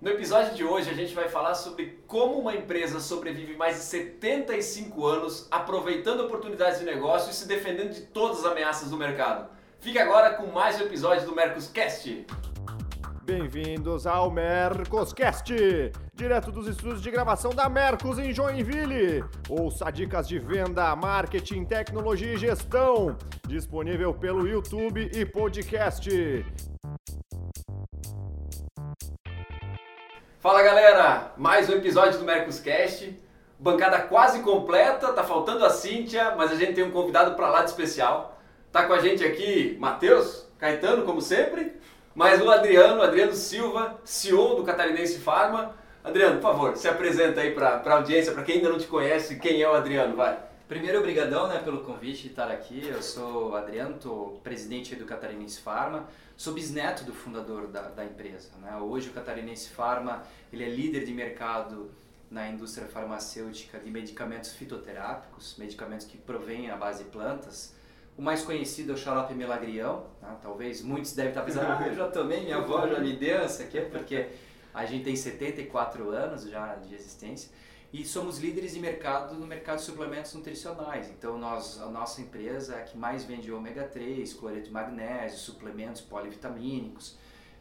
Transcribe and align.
No 0.00 0.08
episódio 0.08 0.54
de 0.54 0.64
hoje 0.64 0.88
a 0.88 0.94
gente 0.94 1.14
vai 1.14 1.28
falar 1.28 1.54
sobre 1.54 2.02
como 2.06 2.38
uma 2.38 2.54
empresa 2.54 2.98
sobrevive 3.00 3.54
mais 3.54 3.76
de 3.76 3.82
75 3.82 5.06
anos 5.06 5.46
aproveitando 5.50 6.20
oportunidades 6.20 6.78
de 6.78 6.86
negócio 6.86 7.30
e 7.30 7.34
se 7.34 7.46
defendendo 7.46 7.92
de 7.92 8.00
todas 8.00 8.38
as 8.38 8.46
ameaças 8.46 8.88
do 8.88 8.96
mercado. 8.96 9.50
Fique 9.78 9.98
agora 9.98 10.32
com 10.36 10.46
mais 10.46 10.80
um 10.80 10.84
episódio 10.84 11.26
do 11.26 11.34
Mercoscast. 11.34 12.26
Bem-vindos 13.24 14.06
ao 14.06 14.30
Mercoscast, 14.30 15.54
direto 16.14 16.50
dos 16.50 16.66
estúdios 16.66 17.02
de 17.02 17.10
gravação 17.10 17.50
da 17.50 17.68
Mercos 17.68 18.18
em 18.18 18.32
Joinville. 18.32 19.22
Ouça 19.50 19.90
dicas 19.90 20.26
de 20.26 20.38
venda, 20.38 20.96
marketing, 20.96 21.66
tecnologia 21.66 22.32
e 22.32 22.38
gestão, 22.38 23.18
disponível 23.46 24.14
pelo 24.14 24.48
YouTube 24.48 25.10
e 25.14 25.26
podcast. 25.26 26.08
Fala 30.40 30.62
galera, 30.62 31.32
mais 31.36 31.68
um 31.68 31.74
episódio 31.74 32.18
do 32.18 32.24
Mercoscast. 32.24 33.14
Bancada 33.58 34.00
quase 34.00 34.40
completa, 34.40 35.12
tá 35.12 35.22
faltando 35.22 35.66
a 35.66 35.68
Cíntia, 35.68 36.34
mas 36.34 36.50
a 36.50 36.54
gente 36.54 36.72
tem 36.72 36.82
um 36.82 36.90
convidado 36.90 37.34
para 37.34 37.50
lá 37.50 37.62
de 37.62 37.68
especial. 37.68 38.40
Tá 38.72 38.86
com 38.86 38.94
a 38.94 39.00
gente 39.00 39.22
aqui 39.22 39.76
Matheus, 39.78 40.46
Caetano, 40.58 41.04
como 41.04 41.20
sempre, 41.20 41.74
mas 42.14 42.40
o 42.40 42.50
Adriano, 42.50 43.02
Adriano 43.02 43.34
Silva, 43.34 44.00
CEO 44.02 44.54
do 44.54 44.64
Catarinense 44.64 45.18
Pharma. 45.18 45.74
Adriano, 46.02 46.36
por 46.40 46.52
favor, 46.52 46.74
se 46.74 46.88
apresenta 46.88 47.42
aí 47.42 47.50
para 47.50 47.82
a 47.84 47.92
audiência, 47.96 48.32
para 48.32 48.42
quem 48.42 48.54
ainda 48.56 48.70
não 48.70 48.78
te 48.78 48.86
conhece, 48.86 49.38
quem 49.38 49.60
é 49.60 49.68
o 49.68 49.74
Adriano, 49.74 50.16
vai. 50.16 50.38
Primeiro, 50.70 51.00
obrigadão 51.00 51.48
né, 51.48 51.58
pelo 51.58 51.80
convite 51.80 52.22
de 52.22 52.28
estar 52.28 52.48
aqui. 52.48 52.86
Eu 52.86 53.02
sou 53.02 53.56
Adriano, 53.56 53.96
estou 53.96 54.38
presidente 54.40 54.94
do 54.94 55.04
Catarinense 55.04 55.60
Pharma, 55.60 56.06
sou 56.36 56.54
bisneto 56.54 57.02
do 57.02 57.12
fundador 57.12 57.66
da, 57.66 57.88
da 57.88 58.04
empresa. 58.04 58.50
Né? 58.62 58.76
Hoje 58.76 59.08
o 59.08 59.12
Catarinense 59.12 59.68
Pharma 59.70 60.22
ele 60.52 60.62
é 60.62 60.68
líder 60.68 61.04
de 61.04 61.12
mercado 61.12 61.90
na 62.30 62.48
indústria 62.48 62.86
farmacêutica 62.86 63.80
de 63.80 63.90
medicamentos 63.90 64.52
fitoterápicos, 64.52 65.56
medicamentos 65.58 66.06
que 66.06 66.16
provêm 66.16 66.70
à 66.70 66.76
base 66.76 67.02
de 67.02 67.10
plantas. 67.10 67.74
O 68.16 68.22
mais 68.22 68.44
conhecido 68.44 68.92
é 68.92 68.94
o 68.94 68.96
xarope 68.96 69.34
melagrião, 69.34 70.06
né? 70.22 70.36
talvez 70.40 70.82
muitos 70.82 71.14
devem 71.14 71.32
estar 71.32 71.42
pensando, 71.42 71.66
ah, 71.66 71.84
eu 71.84 71.96
já 71.96 72.08
tomei, 72.08 72.42
minha 72.42 72.58
avó 72.58 72.86
já 72.86 73.00
me 73.00 73.16
deu 73.16 73.44
isso 73.44 73.60
aqui, 73.60 73.80
porque 73.80 74.28
a 74.72 74.86
gente 74.86 75.02
tem 75.02 75.16
74 75.16 76.10
anos 76.10 76.48
já 76.48 76.76
de 76.76 76.94
existência 76.94 77.50
e 77.92 78.04
somos 78.04 78.38
líderes 78.38 78.74
de 78.74 78.80
mercado 78.80 79.34
no 79.34 79.46
mercado 79.46 79.78
de 79.78 79.84
suplementos 79.84 80.32
nutricionais. 80.34 81.10
Então 81.10 81.36
nós, 81.36 81.80
a 81.80 81.86
nossa 81.86 82.20
empresa 82.20 82.76
é 82.76 82.80
a 82.80 82.84
que 82.84 82.96
mais 82.96 83.24
vende 83.24 83.50
ômega 83.52 83.84
3, 83.84 84.32
cloreto 84.34 84.66
de 84.66 84.72
magnésio, 84.72 85.38
suplementos 85.38 86.00
polivitamínicos. 86.00 87.16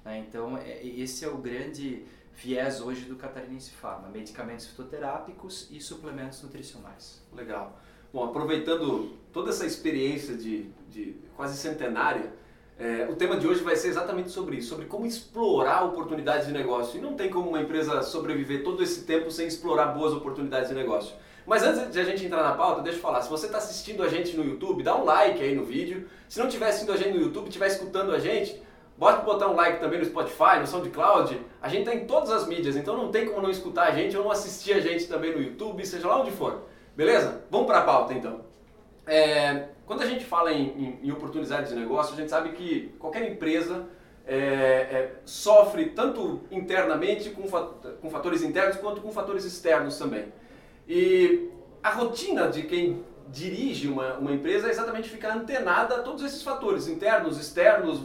Né? 0.06 0.20
Então 0.20 0.58
é, 0.58 0.86
esse 0.86 1.26
é 1.26 1.28
o 1.28 1.38
grande 1.38 2.06
viés 2.36 2.80
hoje 2.80 3.06
do 3.06 3.16
Catarinense 3.16 3.72
Pharma, 3.72 4.08
medicamentos 4.08 4.68
fitoterápicos 4.68 5.68
e 5.72 5.82
suplementos 5.82 6.42
nutricionais. 6.42 7.22
Legal. 7.34 7.80
Bom, 8.14 8.24
aproveitando 8.24 9.18
toda 9.34 9.50
essa 9.50 9.66
experiência 9.66 10.36
de, 10.36 10.70
de 10.90 11.16
quase 11.36 11.58
centenária, 11.58 12.34
é, 12.80 13.06
o 13.10 13.16
tema 13.16 13.36
de 13.36 13.46
hoje 13.46 13.62
vai 13.62 13.76
ser 13.76 13.90
exatamente 13.90 14.30
sobre 14.30 14.56
isso, 14.56 14.70
sobre 14.70 14.86
como 14.86 15.06
explorar 15.06 15.84
oportunidades 15.84 16.48
de 16.48 16.54
negócio. 16.54 16.98
E 16.98 17.02
não 17.02 17.14
tem 17.14 17.30
como 17.30 17.50
uma 17.50 17.60
empresa 17.60 18.02
sobreviver 18.02 18.64
todo 18.64 18.82
esse 18.82 19.04
tempo 19.04 19.30
sem 19.30 19.48
explorar 19.48 19.88
boas 19.88 20.14
oportunidades 20.14 20.70
de 20.70 20.76
negócio. 20.76 21.14
Mas 21.46 21.62
antes 21.62 21.92
de 21.92 22.00
a 22.00 22.06
gente 22.06 22.26
entrar 22.26 22.42
na 22.42 22.54
pauta, 22.54 22.82
deixa 22.82 22.98
eu 22.98 23.02
falar, 23.02 23.22
se 23.22 23.30
você 23.30 23.48
está 23.48 23.58
assistindo 23.58 24.02
a 24.02 24.08
gente 24.08 24.38
no 24.38 24.46
YouTube, 24.46 24.82
dá 24.82 24.96
um 24.96 25.04
like 25.04 25.42
aí 25.44 25.54
no 25.54 25.66
vídeo. 25.66 26.08
Se 26.30 26.40
não 26.40 26.48
estiver 26.48 26.70
assistindo 26.70 26.94
a 26.94 26.96
gente 26.96 27.18
no 27.18 27.22
YouTube, 27.22 27.48
estiver 27.48 27.68
escutando 27.68 28.14
a 28.14 28.20
gente, 28.20 28.62
bota 28.98 29.24
botar 29.24 29.50
um 29.50 29.56
like 29.56 29.82
também 29.82 30.00
no 30.00 30.06
Spotify, 30.06 30.60
no 30.62 30.68
SoundCloud. 30.68 31.42
A 31.62 31.68
gente 31.68 31.82
está 31.82 31.94
em 31.94 32.06
todas 32.06 32.32
as 32.32 32.48
mídias, 32.48 32.78
então 32.78 32.96
não 32.96 33.12
tem 33.12 33.26
como 33.26 33.42
não 33.42 33.50
escutar 33.50 33.90
a 33.90 33.92
gente 33.92 34.16
ou 34.16 34.24
não 34.24 34.32
assistir 34.32 34.74
a 34.74 34.80
gente 34.80 35.06
também 35.06 35.36
no 35.36 35.42
YouTube, 35.42 35.86
seja 35.86 36.08
lá 36.08 36.22
onde 36.22 36.32
for. 36.32 36.62
Beleza? 36.96 37.44
Vamos 37.50 37.68
para 37.68 37.80
a 37.80 37.84
pauta 37.84 38.14
então. 38.14 38.42
É, 39.06 39.69
quando 39.90 40.04
a 40.04 40.06
gente 40.06 40.24
fala 40.24 40.54
em, 40.54 40.68
em, 40.68 41.00
em, 41.08 41.12
oportunidades 41.12 41.72
de 41.72 41.76
negócio, 41.76 42.14
a 42.14 42.16
gente 42.16 42.30
sabe 42.30 42.50
que 42.50 42.94
qualquer 43.00 43.28
empresa 43.28 43.88
é, 44.24 44.36
é, 44.38 45.16
sofre 45.26 45.88
tanto 45.88 46.42
internamente 46.52 47.32
com, 47.32 47.42
com 47.50 48.08
fatores 48.12 48.44
internos 48.44 48.78
quanto 48.78 49.02
com 49.02 49.12
fatores 49.12 49.46
externos 49.46 49.98
também. 49.98 50.32
E 50.88 51.50
a 51.82 51.90
rotina 51.90 52.50
de 52.50 52.62
quem 52.68 53.04
dirige 53.30 53.88
uma, 53.88 54.14
uma 54.20 54.32
empresa 54.32 54.68
é 54.68 54.70
exatamente 54.70 55.10
ficar 55.10 55.36
antenada 55.36 55.96
a 55.96 56.04
todos 56.04 56.24
esses 56.24 56.44
fatores, 56.44 56.88
internos, 56.88 57.40
externos, 57.40 58.04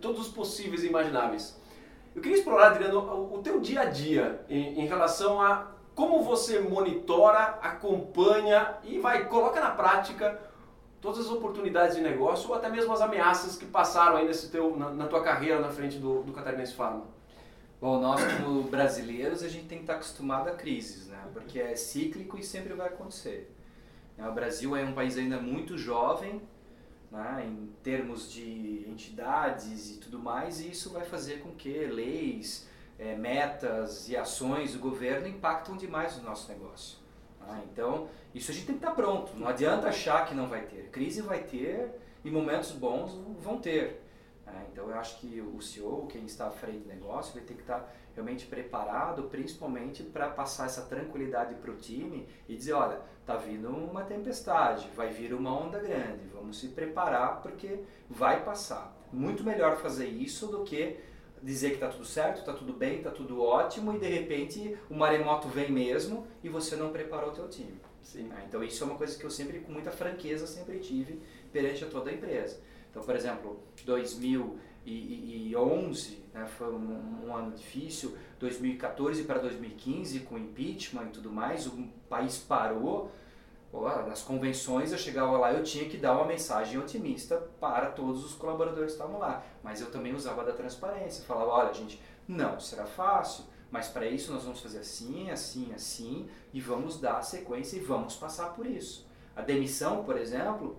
todos 0.00 0.22
os 0.22 0.28
possíveis 0.28 0.84
e 0.84 0.86
imagináveis. 0.86 1.60
Eu 2.14 2.22
queria 2.22 2.38
explorar, 2.38 2.68
Adriano, 2.68 3.00
o, 3.00 3.34
o 3.34 3.42
teu 3.42 3.60
dia 3.60 3.82
a 3.82 3.84
dia 3.84 4.40
em, 4.48 4.80
em 4.80 4.86
relação 4.86 5.42
a 5.42 5.66
como 5.94 6.22
você 6.22 6.60
monitora, 6.60 7.58
acompanha 7.60 8.78
e 8.84 8.98
vai 8.98 9.26
coloca 9.26 9.60
na 9.60 9.72
prática 9.72 10.55
todas 11.00 11.20
as 11.20 11.30
oportunidades 11.30 11.96
de 11.96 12.02
negócio 12.02 12.48
ou 12.48 12.54
até 12.54 12.68
mesmo 12.68 12.92
as 12.92 13.00
ameaças 13.00 13.56
que 13.56 13.66
passaram 13.66 14.16
aí 14.16 14.26
nesse 14.26 14.50
teu, 14.50 14.76
na, 14.76 14.90
na 14.90 15.06
tua 15.06 15.22
carreira 15.22 15.60
na 15.60 15.68
frente 15.68 15.98
do, 15.98 16.22
do 16.22 16.32
Catarinense 16.32 16.74
Pharma? 16.74 17.04
Bom, 17.80 18.00
nós 18.00 18.20
como 18.38 18.62
brasileiros 18.62 19.42
a 19.42 19.48
gente 19.48 19.66
tem 19.66 19.78
que 19.78 19.84
estar 19.84 19.94
acostumado 19.94 20.48
a 20.48 20.52
crises, 20.52 21.08
né? 21.08 21.22
Porque 21.32 21.60
é 21.60 21.76
cíclico 21.76 22.38
e 22.38 22.42
sempre 22.42 22.72
vai 22.72 22.88
acontecer. 22.88 23.54
Né? 24.16 24.26
O 24.28 24.32
Brasil 24.32 24.74
é 24.74 24.82
um 24.84 24.92
país 24.92 25.18
ainda 25.18 25.38
muito 25.38 25.76
jovem, 25.76 26.40
né? 27.10 27.44
em 27.46 27.70
termos 27.82 28.32
de 28.32 28.84
entidades 28.88 29.90
e 29.90 29.98
tudo 29.98 30.18
mais, 30.18 30.60
e 30.60 30.70
isso 30.70 30.90
vai 30.90 31.04
fazer 31.04 31.40
com 31.40 31.50
que 31.50 31.68
leis, 31.68 32.66
é, 32.98 33.14
metas 33.14 34.08
e 34.08 34.16
ações 34.16 34.72
do 34.72 34.78
governo 34.78 35.28
impactam 35.28 35.76
demais 35.76 36.16
o 36.16 36.22
nosso 36.22 36.48
negócio. 36.48 36.98
Ah, 37.48 37.60
então, 37.72 38.08
isso 38.34 38.50
a 38.50 38.54
gente 38.54 38.66
tem 38.66 38.76
que 38.76 38.84
estar 38.84 38.94
pronto. 38.94 39.36
Não 39.36 39.48
adianta 39.48 39.88
achar 39.88 40.26
que 40.26 40.34
não 40.34 40.48
vai 40.48 40.62
ter. 40.62 40.88
Crise 40.90 41.22
vai 41.22 41.42
ter 41.42 41.90
e 42.24 42.30
momentos 42.30 42.72
bons 42.72 43.12
vão 43.40 43.58
ter. 43.58 44.02
Ah, 44.46 44.62
então, 44.72 44.88
eu 44.88 44.98
acho 44.98 45.18
que 45.18 45.40
o 45.40 45.60
CEO, 45.60 46.06
quem 46.06 46.24
está 46.24 46.46
à 46.48 46.50
frente 46.50 46.78
do 46.78 46.88
negócio, 46.88 47.34
vai 47.34 47.42
ter 47.42 47.54
que 47.54 47.62
estar 47.62 47.92
realmente 48.14 48.46
preparado, 48.46 49.24
principalmente 49.24 50.02
para 50.02 50.28
passar 50.28 50.66
essa 50.66 50.82
tranquilidade 50.82 51.54
para 51.56 51.70
o 51.70 51.76
time 51.76 52.26
e 52.48 52.56
dizer: 52.56 52.72
olha, 52.72 53.00
está 53.20 53.36
vindo 53.36 53.68
uma 53.68 54.02
tempestade, 54.02 54.88
vai 54.96 55.10
vir 55.10 55.34
uma 55.34 55.52
onda 55.52 55.78
grande, 55.78 56.26
vamos 56.32 56.58
se 56.58 56.68
preparar 56.68 57.42
porque 57.42 57.80
vai 58.08 58.44
passar. 58.44 58.96
Muito 59.12 59.44
melhor 59.44 59.76
fazer 59.76 60.06
isso 60.06 60.46
do 60.48 60.64
que 60.64 60.98
dizer 61.42 61.70
que 61.70 61.76
está 61.76 61.88
tudo 61.88 62.04
certo, 62.04 62.40
está 62.40 62.52
tudo 62.52 62.72
bem, 62.72 62.98
está 62.98 63.10
tudo 63.10 63.42
ótimo 63.42 63.94
e 63.94 63.98
de 63.98 64.08
repente 64.08 64.76
o 64.88 64.94
maremoto 64.94 65.48
vem 65.48 65.68
mesmo 65.70 66.26
e 66.42 66.48
você 66.48 66.74
não 66.76 66.90
preparou 66.90 67.30
o 67.30 67.32
teu 67.32 67.48
time. 67.48 67.80
Sim. 68.02 68.30
Ah, 68.32 68.42
então 68.46 68.62
isso 68.62 68.84
é 68.84 68.86
uma 68.86 68.96
coisa 68.96 69.18
que 69.18 69.24
eu 69.24 69.30
sempre, 69.30 69.60
com 69.60 69.72
muita 69.72 69.90
franqueza, 69.90 70.46
sempre 70.46 70.78
tive 70.78 71.20
perante 71.52 71.82
a 71.84 71.88
toda 71.88 72.10
a 72.10 72.12
empresa. 72.12 72.60
Então, 72.90 73.02
por 73.02 73.16
exemplo, 73.16 73.60
2011 73.84 76.18
né, 76.32 76.46
foi 76.46 76.72
um, 76.72 77.26
um, 77.26 77.34
ano 77.34 77.54
difícil, 77.54 78.16
2014 78.38 79.24
para 79.24 79.40
2015 79.40 80.20
com 80.20 80.38
impeachment 80.38 81.06
e 81.06 81.10
tudo 81.10 81.30
mais, 81.30 81.66
o 81.66 81.88
país 82.08 82.38
parou, 82.38 83.10
nas 84.06 84.22
convenções 84.22 84.92
eu 84.92 84.98
chegava 84.98 85.36
lá 85.36 85.52
eu 85.52 85.62
tinha 85.62 85.88
que 85.88 85.96
dar 85.96 86.14
uma 86.14 86.24
mensagem 86.24 86.78
otimista 86.78 87.36
para 87.60 87.90
todos 87.90 88.24
os 88.24 88.34
colaboradores 88.34 88.92
que 88.92 88.98
estavam 88.98 89.18
lá. 89.18 89.42
Mas 89.62 89.80
eu 89.80 89.90
também 89.90 90.14
usava 90.14 90.44
da 90.44 90.52
transparência. 90.52 91.24
Falava, 91.24 91.50
olha 91.50 91.74
gente, 91.74 92.00
não 92.26 92.58
será 92.58 92.86
fácil, 92.86 93.44
mas 93.70 93.88
para 93.88 94.06
isso 94.06 94.32
nós 94.32 94.44
vamos 94.44 94.60
fazer 94.60 94.78
assim, 94.78 95.30
assim, 95.30 95.72
assim 95.74 96.28
e 96.52 96.60
vamos 96.60 97.00
dar 97.00 97.18
a 97.18 97.22
sequência 97.22 97.76
e 97.76 97.80
vamos 97.80 98.16
passar 98.16 98.54
por 98.54 98.66
isso. 98.66 99.06
A 99.34 99.42
demissão, 99.42 100.02
por 100.04 100.16
exemplo, 100.16 100.78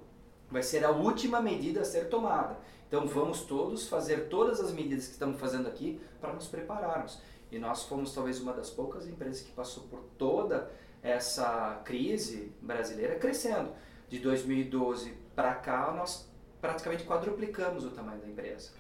vai 0.50 0.64
ser 0.64 0.84
a 0.84 0.92
última 0.92 1.42
medida 1.42 1.82
a 1.82 1.86
ser 1.86 2.10
tomada. 2.10 2.58
Então 2.88 3.06
vamos 3.06 3.42
todos 3.42 3.88
fazer 3.88 4.30
todas 4.30 4.60
as 4.60 4.72
medidas 4.72 5.06
que 5.06 5.14
estamos 5.14 5.40
fazendo 5.40 5.68
aqui 5.68 6.02
para 6.20 6.34
nos 6.34 6.48
prepararmos. 6.48 7.22
E 7.52 7.60
nós 7.60 7.84
fomos 7.84 8.14
talvez 8.14 8.42
uma 8.42 8.54
das 8.54 8.70
poucas 8.70 9.08
empresas 9.08 9.42
que 9.42 9.52
passou 9.52 9.84
por 9.84 10.00
toda 10.18 10.72
essa 11.02 11.82
crise 11.86 12.52
brasileira 12.62 13.16
crescendo. 13.16 13.72
De 14.10 14.20
2012 14.20 15.14
para 15.36 15.54
cá, 15.56 15.92
nós 15.92 16.30
praticamente 16.62 17.04
quadruplicamos 17.04 17.86
o 17.86 17.92
tamanho 17.92 18.20
da 18.20 18.28
empresa. 18.28 18.72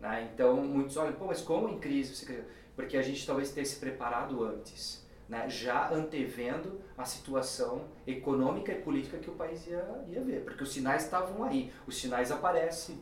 Né? 0.00 0.28
Então, 0.32 0.56
muitos 0.56 0.96
olham, 0.96 1.14
pô, 1.14 1.26
mas 1.26 1.40
como 1.40 1.68
em 1.68 1.78
crise 1.78 2.14
você 2.14 2.26
cresceu? 2.26 2.44
Porque 2.76 2.96
a 2.96 3.02
gente 3.02 3.24
talvez 3.26 3.52
tenha 3.52 3.64
se 3.64 3.76
preparado 3.76 4.44
antes, 4.44 5.06
né? 5.28 5.48
já 5.48 5.90
antevendo 5.92 6.80
a 6.98 7.04
situação 7.04 7.86
econômica 8.06 8.72
e 8.72 8.82
política 8.82 9.16
que 9.18 9.30
o 9.30 9.34
país 9.34 9.66
ia, 9.66 10.04
ia 10.08 10.20
ver. 10.20 10.44
Porque 10.44 10.62
os 10.62 10.72
sinais 10.72 11.04
estavam 11.04 11.44
aí, 11.44 11.72
os 11.86 11.96
sinais 11.96 12.30
aparecem. 12.30 12.98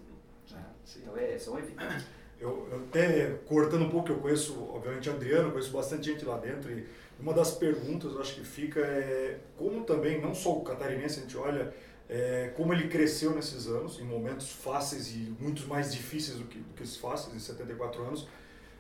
Né? 0.51 0.65
Então, 0.97 1.17
é, 1.17 1.39
são 1.39 1.59
evidentes. 1.59 2.05
Eu, 2.39 2.69
eu, 2.71 2.79
até 2.89 3.31
cortando 3.47 3.85
um 3.85 3.89
pouco, 3.89 4.11
eu 4.11 4.19
conheço, 4.19 4.69
obviamente, 4.69 5.09
Adriano, 5.09 5.53
conheço 5.53 5.71
bastante 5.71 6.07
gente 6.07 6.25
lá 6.25 6.39
dentro 6.39 6.71
e 6.73 6.87
uma 7.23 7.33
das 7.33 7.53
perguntas, 7.53 8.13
eu 8.13 8.21
acho 8.21 8.35
que 8.35 8.45
fica 8.45 8.81
é 8.81 9.39
como 9.57 9.85
também, 9.85 10.21
não 10.21 10.35
só 10.35 10.53
o 10.53 10.63
catarinense, 10.63 11.21
a 11.21 11.23
gente 11.23 11.37
olha 11.37 11.73
é, 12.09 12.53
como 12.57 12.75
ele 12.75 12.89
cresceu 12.89 13.33
nesses 13.33 13.69
anos, 13.69 14.01
em 14.01 14.05
momentos 14.05 14.51
fáceis 14.51 15.15
e 15.15 15.35
muitos 15.39 15.65
mais 15.65 15.93
difíceis 15.93 16.37
do 16.37 16.45
que, 16.45 16.59
do 16.59 16.75
que 16.75 16.83
esses 16.83 16.97
fáceis, 16.97 17.35
em 17.35 17.39
74 17.39 18.03
anos, 18.03 18.29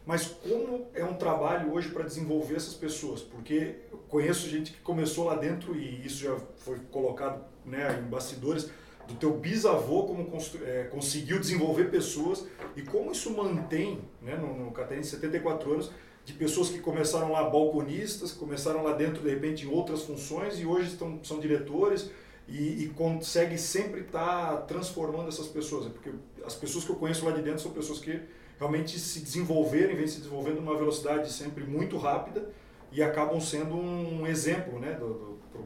Mas 0.05 0.27
como 0.27 0.89
é 0.93 1.05
um 1.05 1.15
trabalho 1.15 1.73
hoje 1.73 1.89
para 1.91 2.03
desenvolver 2.03 2.57
essas 2.57 2.75
pessoas? 2.75 3.23
Porque 3.23 3.77
eu 3.93 3.99
conheço 4.09 4.49
gente 4.49 4.73
que 4.73 4.81
começou 4.81 5.27
lá 5.27 5.37
dentro 5.37 5.77
e 5.77 6.05
isso 6.05 6.25
já 6.25 6.37
foi 6.57 6.81
colocado 6.91 7.45
né, 7.65 8.01
em 8.01 8.11
bastidores 8.11 8.69
do 9.07 9.15
teu 9.15 9.33
bisavô 9.35 10.03
como 10.03 10.29
é, 10.65 10.85
conseguiu 10.85 11.39
desenvolver 11.39 11.91
pessoas 11.91 12.45
e 12.75 12.83
como 12.83 13.13
isso 13.13 13.31
mantém 13.31 14.01
né, 14.21 14.35
no, 14.37 14.65
no 14.65 14.73
Catarina 14.73 15.05
74 15.05 15.73
anos 15.73 15.93
de 16.25 16.33
pessoas 16.35 16.69
que 16.69 16.79
começaram 16.79 17.33
lá 17.33 17.49
balconistas, 17.49 18.33
começaram 18.33 18.83
lá 18.83 18.93
dentro 18.93 19.23
de 19.23 19.31
repente 19.31 19.67
em 19.67 19.71
outras 19.71 20.03
funções 20.03 20.59
e 20.59 20.67
hoje 20.67 20.89
estão, 20.89 21.19
são 21.25 21.41
diretores 21.41 22.11
e, 22.49 22.85
e 22.85 22.89
consegue 22.91 23.59
sempre 23.59 24.03
estar 24.03 24.53
tá 24.53 24.57
transformando 24.59 25.29
essas 25.29 25.49
pessoas. 25.49 25.87
Porque 25.89 26.11
as 26.45 26.55
pessoas 26.55 26.85
que 26.85 26.91
eu 26.91 26.97
conheço 26.97 27.25
lá 27.25 27.33
de 27.33 27.43
dentro 27.43 27.61
são 27.61 27.73
pessoas 27.73 27.99
que 27.99 28.21
realmente 28.59 28.99
se 28.99 29.21
desenvolveram, 29.21 29.97
vêm 29.97 30.07
se 30.07 30.19
desenvolvendo 30.19 30.61
numa 30.61 30.77
velocidade 30.77 31.33
sempre 31.33 31.65
muito 31.65 31.97
rápida 31.97 32.49
e 32.93 33.03
acabam 33.03 33.41
sendo 33.41 33.75
um 33.75 34.27
exemplo 34.27 34.79
né, 34.79 34.97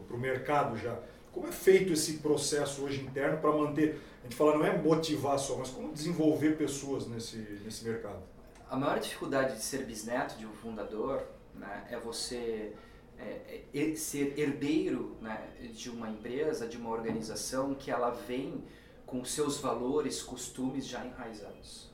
para 0.06 0.16
o 0.16 0.18
mercado 0.18 0.78
já. 0.78 0.98
Como 1.32 1.46
é 1.46 1.52
feito 1.52 1.92
esse 1.92 2.14
processo 2.14 2.82
hoje 2.82 3.02
interno 3.02 3.36
para 3.38 3.52
manter, 3.52 4.00
a 4.20 4.22
gente 4.22 4.34
fala 4.34 4.56
não 4.56 4.64
é 4.64 4.78
motivar 4.78 5.38
só, 5.38 5.56
mas 5.58 5.68
como 5.68 5.92
desenvolver 5.92 6.56
pessoas 6.56 7.06
nesse, 7.06 7.36
nesse 7.62 7.84
mercado? 7.84 8.22
A 8.68 8.74
maior 8.74 8.98
dificuldade 8.98 9.54
de 9.54 9.62
ser 9.62 9.84
bisneto 9.84 10.36
de 10.36 10.44
um 10.44 10.52
fundador 10.52 11.24
né, 11.54 11.86
é 11.88 11.96
você 11.96 12.74
é, 13.16 13.62
é, 13.72 13.94
ser 13.94 14.36
herdeiro 14.36 15.16
né, 15.20 15.50
de 15.72 15.88
uma 15.88 16.10
empresa, 16.10 16.66
de 16.66 16.76
uma 16.76 16.90
organização 16.90 17.76
que 17.76 17.92
ela 17.92 18.10
vem 18.10 18.64
com 19.06 19.24
seus 19.24 19.58
valores, 19.58 20.20
costumes 20.20 20.84
já 20.84 21.04
enraizados. 21.04 21.92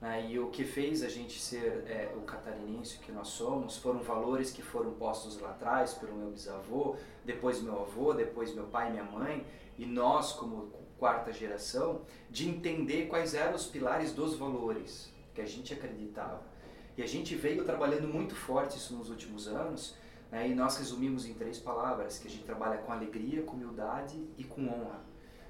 Né? 0.00 0.30
E 0.30 0.38
o 0.38 0.48
que 0.48 0.64
fez 0.64 1.02
a 1.02 1.10
gente 1.10 1.38
ser 1.38 1.84
é, 1.86 2.10
o 2.16 2.22
catarinense 2.22 3.00
que 3.00 3.12
nós 3.12 3.28
somos 3.28 3.76
foram 3.76 4.02
valores 4.02 4.50
que 4.50 4.62
foram 4.62 4.94
postos 4.94 5.38
lá 5.38 5.50
atrás 5.50 5.92
pelo 5.92 6.14
meu 6.16 6.30
bisavô, 6.30 6.96
depois 7.22 7.60
meu 7.60 7.82
avô, 7.82 8.14
depois 8.14 8.54
meu 8.54 8.64
pai 8.64 8.88
e 8.88 8.92
minha 8.92 9.04
mãe, 9.04 9.46
e 9.76 9.84
nós 9.84 10.32
como 10.32 10.72
quarta 10.98 11.30
geração, 11.30 12.00
de 12.30 12.48
entender 12.48 13.08
quais 13.08 13.34
eram 13.34 13.54
os 13.54 13.66
pilares 13.66 14.14
dos 14.14 14.36
valores 14.36 15.12
que 15.34 15.40
a 15.40 15.46
gente 15.46 15.72
acreditava. 15.72 16.42
E 16.96 17.02
a 17.02 17.06
gente 17.06 17.34
veio 17.34 17.64
trabalhando 17.64 18.06
muito 18.06 18.34
forte 18.34 18.76
isso 18.76 18.94
nos 18.94 19.10
últimos 19.10 19.48
anos, 19.48 19.96
né? 20.30 20.48
e 20.48 20.54
nós 20.54 20.76
resumimos 20.78 21.26
em 21.26 21.34
três 21.34 21.58
palavras, 21.58 22.18
que 22.18 22.28
a 22.28 22.30
gente 22.30 22.44
trabalha 22.44 22.78
com 22.78 22.92
alegria, 22.92 23.42
com 23.42 23.52
humildade 23.56 24.22
e 24.38 24.44
com 24.44 24.66
honra. 24.68 25.00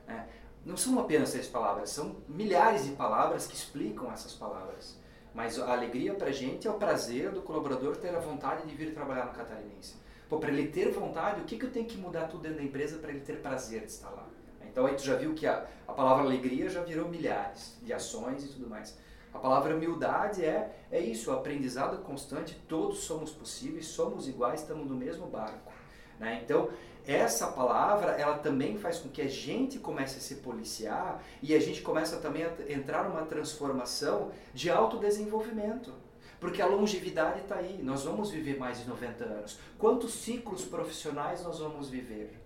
Né? 0.07 0.29
não 0.65 0.77
são 0.77 0.99
apenas 0.99 1.33
três 1.33 1.47
palavras, 1.47 1.91
são 1.91 2.17
milhares 2.27 2.85
de 2.85 2.93
palavras 2.93 3.47
que 3.47 3.55
explicam 3.55 4.11
essas 4.11 4.33
palavras. 4.33 4.99
Mas 5.35 5.59
a 5.59 5.73
alegria 5.73 6.15
para 6.15 6.29
a 6.29 6.33
gente 6.33 6.67
é 6.67 6.71
o 6.71 6.75
prazer 6.75 7.31
do 7.33 7.43
colaborador 7.43 7.97
ter 7.97 8.15
a 8.15 8.21
vontade 8.21 8.67
de 8.67 8.75
vir 8.75 8.95
trabalhar 8.95 9.27
no 9.27 9.33
Catarinense. 9.33 9.97
para 10.29 10.49
ele 10.49 10.69
ter 10.69 10.91
vontade, 10.91 11.41
o 11.41 11.45
que, 11.45 11.57
que 11.57 11.65
eu 11.65 11.71
tenho 11.71 11.87
que 11.87 11.97
mudar 11.97 12.29
tudo 12.29 12.43
dentro 12.43 12.59
da 12.59 12.65
empresa 12.65 12.99
para 12.99 13.11
ele 13.11 13.21
ter 13.21 13.41
prazer 13.41 13.81
de 13.81 13.93
estar 13.93 14.11
lá? 14.11 14.27
Então 14.63 14.87
aí 14.87 14.95
tu 14.95 15.05
já 15.05 15.17
viu 15.17 15.35
que 15.35 15.47
a, 15.47 15.67
a 15.87 15.93
palavra 15.93 16.25
alegria 16.25 16.69
já 16.69 16.83
virou 16.83 17.09
milhares 17.09 17.79
de 17.83 17.93
ações 17.93 18.45
e 18.45 18.49
tudo 18.49 18.69
mais. 18.69 18.97
A 19.35 19.39
palavra 19.39 19.75
humildade 19.75 20.45
é, 20.45 20.73
é 20.91 21.01
isso, 21.01 21.31
o 21.31 21.35
aprendizado 21.35 21.99
constante, 22.05 22.57
todos 22.69 23.01
somos 23.01 23.33
possíveis, 23.33 23.87
somos 23.87 24.29
iguais, 24.29 24.61
estamos 24.61 24.89
no 24.89 24.95
mesmo 24.95 25.27
barco. 25.27 25.73
Né? 26.21 26.41
Então, 26.45 26.71
essa 27.05 27.49
palavra 27.49 28.13
ela 28.13 28.39
também 28.39 28.79
faz 28.79 28.99
com 28.99 29.09
que 29.09 29.21
a 29.21 29.29
gente 29.29 29.79
comece 29.79 30.19
a 30.19 30.21
se 30.21 30.37
policiar 30.37 31.23
e 31.43 31.55
a 31.55 31.61
gente 31.61 31.83
começa 31.83 32.17
também 32.19 32.45
a 32.45 32.73
entrar 32.73 33.09
numa 33.09 33.27
transformação 33.27 34.31
de 34.55 34.71
autodesenvolvimento. 34.71 35.93
Porque 36.41 36.63
a 36.63 36.67
longevidade 36.67 37.41
está 37.41 37.57
aí, 37.57 37.81
nós 37.83 38.05
vamos 38.05 38.31
viver 38.31 38.59
mais 38.59 38.79
de 38.79 38.89
90 38.89 39.25
anos. 39.25 39.59
Quantos 39.79 40.15
ciclos 40.15 40.65
profissionais 40.65 41.43
nós 41.43 41.59
vamos 41.59 41.91
viver? 41.91 42.41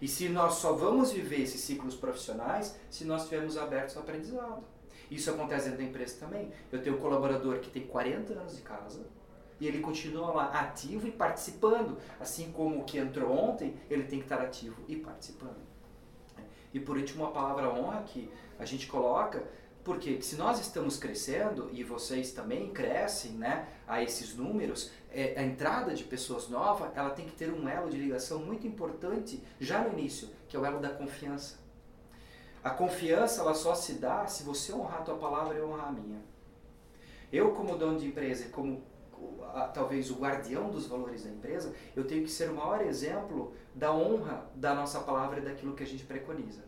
E 0.00 0.06
se 0.06 0.28
nós 0.28 0.54
só 0.54 0.72
vamos 0.72 1.10
viver 1.10 1.40
esses 1.40 1.60
ciclos 1.60 1.96
profissionais 1.96 2.76
se 2.88 3.04
nós 3.04 3.22
estivermos 3.22 3.56
abertos 3.56 3.96
ao 3.96 4.02
aprendizado. 4.02 4.77
Isso 5.10 5.30
acontece 5.30 5.66
dentro 5.66 5.78
da 5.78 5.88
empresa 5.88 6.16
também. 6.18 6.50
Eu 6.70 6.82
tenho 6.82 6.96
um 6.96 7.00
colaborador 7.00 7.58
que 7.60 7.70
tem 7.70 7.86
40 7.86 8.32
anos 8.34 8.56
de 8.56 8.62
casa, 8.62 9.06
e 9.60 9.66
ele 9.66 9.80
continua 9.80 10.32
lá 10.32 10.44
ativo 10.60 11.06
e 11.06 11.10
participando. 11.10 11.98
Assim 12.20 12.52
como 12.52 12.80
o 12.80 12.84
que 12.84 12.98
entrou 12.98 13.32
ontem, 13.32 13.74
ele 13.90 14.04
tem 14.04 14.18
que 14.18 14.24
estar 14.24 14.40
ativo 14.40 14.82
e 14.86 14.96
participando. 14.96 15.56
E 16.72 16.78
por 16.78 16.96
último, 16.96 17.24
a 17.24 17.30
palavra 17.30 17.68
honra 17.72 18.02
que 18.02 18.30
a 18.58 18.64
gente 18.64 18.86
coloca, 18.86 19.42
porque 19.82 20.20
se 20.20 20.36
nós 20.36 20.60
estamos 20.60 20.98
crescendo 20.98 21.70
e 21.72 21.82
vocês 21.82 22.32
também 22.32 22.70
crescem 22.70 23.32
né, 23.32 23.66
a 23.86 24.02
esses 24.02 24.34
números, 24.34 24.90
é, 25.10 25.34
a 25.38 25.42
entrada 25.42 25.94
de 25.94 26.04
pessoas 26.04 26.48
novas 26.48 26.90
ela 26.94 27.10
tem 27.10 27.26
que 27.26 27.32
ter 27.32 27.50
um 27.50 27.66
elo 27.68 27.88
de 27.88 27.96
ligação 27.96 28.40
muito 28.40 28.66
importante 28.66 29.42
já 29.58 29.82
no 29.82 29.98
início, 29.98 30.28
que 30.46 30.56
é 30.56 30.60
o 30.60 30.66
elo 30.66 30.78
da 30.78 30.90
confiança. 30.90 31.58
A 32.62 32.70
confiança 32.70 33.40
ela 33.40 33.54
só 33.54 33.74
se 33.74 33.94
dá 33.94 34.26
se 34.26 34.42
você 34.42 34.72
honrar 34.72 35.00
a 35.00 35.04
tua 35.04 35.16
palavra 35.16 35.56
e 35.56 35.62
honrar 35.62 35.88
a 35.88 35.92
minha. 35.92 36.20
Eu, 37.32 37.52
como 37.52 37.76
dono 37.76 37.98
de 37.98 38.06
empresa, 38.06 38.48
como 38.50 38.82
talvez 39.74 40.10
o 40.10 40.16
guardião 40.16 40.70
dos 40.70 40.86
valores 40.86 41.24
da 41.24 41.30
empresa, 41.30 41.74
eu 41.96 42.06
tenho 42.06 42.22
que 42.22 42.30
ser 42.30 42.50
o 42.50 42.54
maior 42.54 42.80
exemplo 42.82 43.52
da 43.74 43.92
honra 43.92 44.46
da 44.54 44.74
nossa 44.74 45.00
palavra 45.00 45.38
e 45.40 45.42
daquilo 45.42 45.74
que 45.74 45.82
a 45.82 45.86
gente 45.86 46.04
preconiza. 46.04 46.62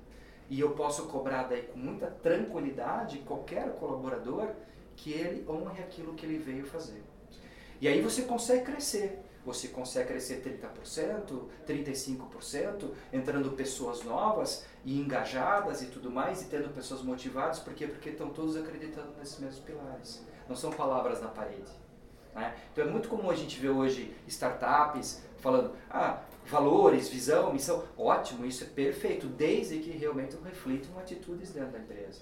E 0.49 0.59
eu 0.59 0.71
posso 0.73 1.07
cobrar 1.07 1.45
daí 1.45 1.63
com 1.63 1.79
muita 1.79 2.09
tranquilidade 2.09 3.19
qualquer 3.19 3.73
colaborador 3.75 4.49
que 4.97 5.13
ele 5.13 5.47
honre 5.49 5.81
aquilo 5.81 6.15
que 6.15 6.27
ele 6.27 6.39
veio 6.39 6.67
fazer. 6.67 7.03
E 7.81 7.89
aí 7.89 8.03
você 8.03 8.23
consegue 8.23 8.65
crescer. 8.65 9.21
Você 9.45 9.69
consegue 9.69 10.09
crescer 10.09 10.43
30%, 10.43 11.45
35%, 11.67 12.91
entrando 13.13 13.53
pessoas 13.53 14.03
novas 14.03 14.67
e 14.85 15.01
engajadas 15.01 15.83
e 15.83 15.87
tudo 15.87 16.11
mais, 16.11 16.43
e 16.43 16.47
tendo 16.47 16.69
pessoas 16.75 17.03
motivadas, 17.03 17.59
por 17.59 17.73
quê? 17.73 17.87
Porque 17.87 18.11
estão 18.11 18.31
todos 18.31 18.57
acreditando 18.57 19.13
nesses 19.19 19.39
mesmos 19.39 19.61
pilares. 19.61 20.25
Não 20.49 20.55
são 20.55 20.71
palavras 20.71 21.21
na 21.21 21.29
parede. 21.29 21.73
Né? 22.35 22.55
Então 22.73 22.85
é 22.85 22.89
muito 22.89 23.09
comum 23.09 23.31
a 23.31 23.35
gente 23.35 23.59
ver 23.59 23.71
hoje 23.71 24.15
startups 24.27 25.23
falando, 25.39 25.75
ah, 25.91 26.23
valores, 26.47 27.09
visão, 27.09 27.53
missão, 27.53 27.85
ótimo, 27.97 28.45
isso 28.45 28.65
é 28.65 28.67
perfeito, 28.67 29.27
desde 29.27 29.79
que 29.79 29.91
realmente 29.91 30.37
reflitam 30.45 30.99
atitudes 30.99 31.51
dentro 31.51 31.73
da 31.73 31.79
empresa. 31.79 32.21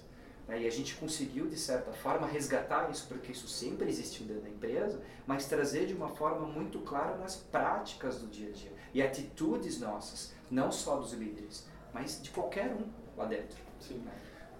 Né? 0.49 0.63
E 0.63 0.67
a 0.67 0.71
gente 0.71 0.95
conseguiu, 0.95 1.47
de 1.47 1.55
certa 1.55 1.93
forma, 1.93 2.25
resgatar 2.25 2.89
isso, 2.89 3.05
porque 3.07 3.31
isso 3.31 3.47
sempre 3.47 3.87
existiu 3.87 4.25
dentro 4.25 4.41
da 4.41 4.49
empresa, 4.49 4.99
mas 5.27 5.45
trazer 5.45 5.85
de 5.85 5.93
uma 5.93 6.09
forma 6.09 6.47
muito 6.47 6.79
clara 6.79 7.15
nas 7.17 7.35
práticas 7.35 8.17
do 8.17 8.27
dia 8.27 8.49
a 8.49 8.51
dia 8.51 8.71
e 8.91 9.01
atitudes 9.01 9.79
nossas, 9.79 10.33
não 10.49 10.71
só 10.71 10.97
dos 10.97 11.13
líderes, 11.13 11.67
mas 11.93 12.19
de 12.21 12.31
qualquer 12.31 12.71
um 12.71 12.87
lá 13.15 13.25
dentro. 13.25 13.55
Sim. 13.79 14.03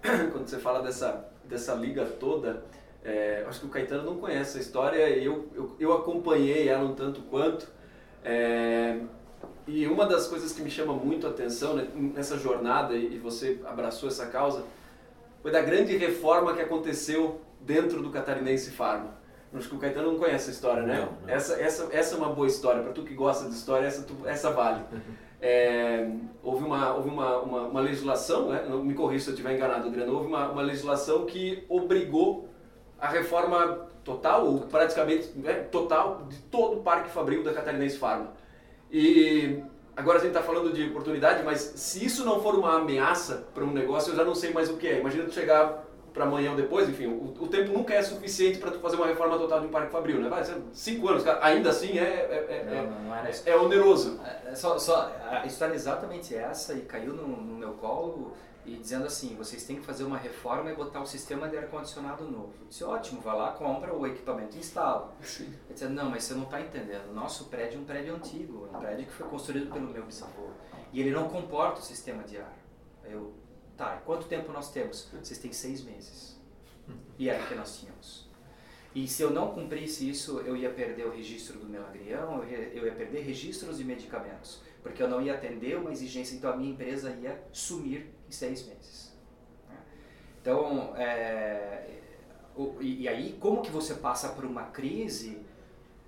Quando 0.32 0.46
você 0.46 0.58
fala 0.58 0.80
dessa, 0.80 1.28
dessa 1.44 1.74
liga 1.74 2.06
toda, 2.06 2.64
é, 3.04 3.44
acho 3.48 3.60
que 3.60 3.66
o 3.66 3.68
Caetano 3.68 4.04
não 4.04 4.18
conhece 4.20 4.58
a 4.58 4.60
história, 4.60 5.08
eu, 5.18 5.48
eu, 5.52 5.76
eu 5.80 5.92
acompanhei 5.92 6.68
ela 6.68 6.84
um 6.84 6.94
tanto 6.94 7.22
quanto. 7.22 7.68
É, 8.22 9.00
e 9.66 9.86
uma 9.88 10.06
das 10.06 10.28
coisas 10.28 10.52
que 10.52 10.62
me 10.62 10.70
chama 10.70 10.92
muito 10.92 11.26
a 11.26 11.30
atenção 11.30 11.74
né, 11.74 11.88
nessa 11.94 12.38
jornada, 12.38 12.94
e 12.94 13.18
você 13.18 13.60
abraçou 13.64 14.08
essa 14.08 14.26
causa, 14.26 14.64
foi 15.42 15.50
da 15.50 15.60
grande 15.60 15.96
reforma 15.96 16.54
que 16.54 16.62
aconteceu 16.62 17.40
dentro 17.60 18.02
do 18.02 18.10
Catarinense 18.10 18.70
Farma. 18.70 19.18
Acho 19.52 19.68
que 19.68 19.74
o 19.74 19.78
Caetano 19.78 20.12
não 20.12 20.18
conhece 20.18 20.50
a 20.50 20.52
história, 20.52 20.82
né? 20.84 21.00
Não, 21.00 21.26
não. 21.26 21.28
Essa, 21.28 21.60
essa, 21.60 21.88
essa 21.90 22.14
é 22.14 22.18
uma 22.18 22.28
boa 22.28 22.46
história. 22.46 22.82
Para 22.82 22.92
tu 22.92 23.02
que 23.02 23.14
gosta 23.14 23.48
de 23.48 23.54
história, 23.54 23.86
essa, 23.86 24.02
tu, 24.02 24.16
essa 24.26 24.50
vale. 24.50 24.82
É, 25.42 26.06
houve 26.42 26.62
uma, 26.62 26.94
houve 26.94 27.08
uma, 27.08 27.38
uma, 27.38 27.60
uma 27.62 27.80
legislação, 27.80 28.50
né? 28.50 28.62
me 28.84 28.92
corrija 28.92 29.24
se 29.24 29.30
eu 29.30 29.32
estiver 29.32 29.56
enganado, 29.56 29.88
Adriano, 29.88 30.12
houve 30.12 30.26
uma, 30.26 30.50
uma 30.50 30.60
legislação 30.60 31.24
que 31.24 31.64
obrigou 31.66 32.46
a 32.98 33.08
reforma 33.08 33.88
total, 34.04 34.46
ou 34.46 34.60
praticamente 34.60 35.30
né, 35.38 35.54
total, 35.54 36.26
de 36.28 36.36
todo 36.42 36.80
o 36.80 36.82
Parque 36.82 37.08
Fabril 37.08 37.42
da 37.42 37.54
Catarinense 37.54 37.96
Farma. 37.96 38.34
E 38.92 39.62
agora 40.00 40.18
a 40.18 40.20
gente 40.20 40.30
está 40.30 40.42
falando 40.42 40.72
de 40.72 40.88
oportunidade, 40.88 41.42
mas 41.44 41.60
se 41.76 42.04
isso 42.04 42.24
não 42.24 42.42
for 42.42 42.54
uma 42.54 42.76
ameaça 42.76 43.46
para 43.54 43.64
um 43.64 43.72
negócio, 43.72 44.12
eu 44.12 44.16
já 44.16 44.24
não 44.24 44.34
sei 44.34 44.52
mais 44.52 44.68
o 44.70 44.76
que 44.76 44.88
é. 44.88 44.98
Imagina 44.98 45.24
tu 45.24 45.32
chegar 45.32 45.84
para 46.12 46.24
amanhã 46.24 46.50
ou 46.50 46.56
depois, 46.56 46.88
enfim, 46.88 47.06
o, 47.06 47.34
o, 47.40 47.46
tempo 47.46 47.72
nunca 47.72 47.94
é 47.94 48.02
suficiente 48.02 48.58
para 48.58 48.72
tu 48.72 48.80
fazer 48.80 48.96
uma 48.96 49.06
reforma 49.06 49.38
total 49.38 49.60
de 49.60 49.66
um 49.66 49.70
parque 49.70 49.92
fabril, 49.92 50.20
né? 50.20 50.28
Vai 50.28 50.42
ser 50.44 50.56
cinco 50.72 51.08
anos, 51.08 51.22
cara, 51.22 51.38
ainda 51.42 51.70
assim 51.70 51.98
é, 51.98 52.02
é, 52.02 52.46
é, 52.48 52.82
não, 52.82 53.00
não 53.02 53.14
é, 53.14 53.30
é, 53.46 53.56
oneroso. 53.56 54.20
É, 54.46 54.54
só, 54.54 54.78
só, 54.78 55.12
a 55.30 55.46
história 55.46 55.72
é 55.72 55.76
exatamente 55.76 56.34
essa 56.34 56.74
e 56.74 56.80
caiu 56.80 57.12
no, 57.12 57.28
no 57.28 57.56
meu 57.56 57.72
colo 57.74 58.32
e 58.70 58.76
dizendo 58.76 59.04
assim, 59.04 59.34
vocês 59.34 59.64
têm 59.64 59.80
que 59.80 59.84
fazer 59.84 60.04
uma 60.04 60.16
reforma 60.16 60.70
e 60.70 60.76
botar 60.76 61.00
um 61.00 61.06
sistema 61.06 61.48
de 61.48 61.58
ar-condicionado 61.58 62.24
novo. 62.24 62.54
Eu 62.60 62.68
disse, 62.68 62.84
ótimo, 62.84 63.20
vai 63.20 63.36
lá, 63.36 63.50
compra 63.50 63.92
o 63.92 64.06
equipamento 64.06 64.56
e 64.56 64.60
instala. 64.60 65.12
Sim. 65.22 65.46
Ele 65.46 65.74
disse, 65.74 65.88
não, 65.88 66.08
mas 66.08 66.22
você 66.22 66.34
não 66.34 66.44
está 66.44 66.60
entendendo, 66.60 67.12
nosso 67.12 67.46
prédio 67.46 67.78
é 67.78 67.80
um 67.80 67.84
prédio 67.84 68.14
antigo, 68.14 68.68
um 68.72 68.78
prédio 68.78 69.06
que 69.06 69.12
foi 69.12 69.26
construído 69.26 69.72
pelo 69.72 69.88
meu 69.88 70.06
bisavô, 70.06 70.50
e 70.92 71.00
ele 71.00 71.10
não 71.10 71.28
comporta 71.28 71.80
o 71.80 71.82
sistema 71.82 72.22
de 72.22 72.38
ar. 72.38 72.56
Eu, 73.04 73.34
tá, 73.76 73.96
quanto 74.06 74.26
tempo 74.26 74.52
nós 74.52 74.70
temos? 74.70 75.08
Vocês 75.20 75.40
têm 75.40 75.52
seis 75.52 75.82
meses. 75.82 76.40
E 77.18 77.28
era 77.28 77.42
o 77.42 77.48
que 77.48 77.56
nós 77.56 77.76
tínhamos. 77.76 78.30
E 78.94 79.08
se 79.08 79.20
eu 79.20 79.32
não 79.32 79.52
cumprisse 79.52 80.08
isso, 80.08 80.38
eu 80.40 80.56
ia 80.56 80.70
perder 80.70 81.06
o 81.06 81.10
registro 81.10 81.58
do 81.58 81.66
meu 81.66 81.84
agrião, 81.84 82.44
eu 82.44 82.86
ia 82.86 82.92
perder 82.92 83.22
registros 83.22 83.78
de 83.78 83.84
medicamentos, 83.84 84.62
porque 84.82 85.02
eu 85.02 85.08
não 85.08 85.20
ia 85.20 85.34
atender 85.34 85.76
uma 85.76 85.92
exigência, 85.92 86.34
então 86.34 86.50
a 86.50 86.56
minha 86.56 86.72
empresa 86.72 87.10
ia 87.22 87.42
sumir 87.52 88.06
em 88.28 88.32
seis 88.32 88.66
meses. 88.66 89.14
né? 89.68 89.76
Então, 90.40 90.94
é, 90.96 92.00
e, 92.80 93.08
aí, 93.08 93.36
como 93.40 93.62
que 93.62 93.70
você 93.70 93.94
passa 93.94 94.30
por 94.30 94.44
uma 94.44 94.64
crise 94.64 95.38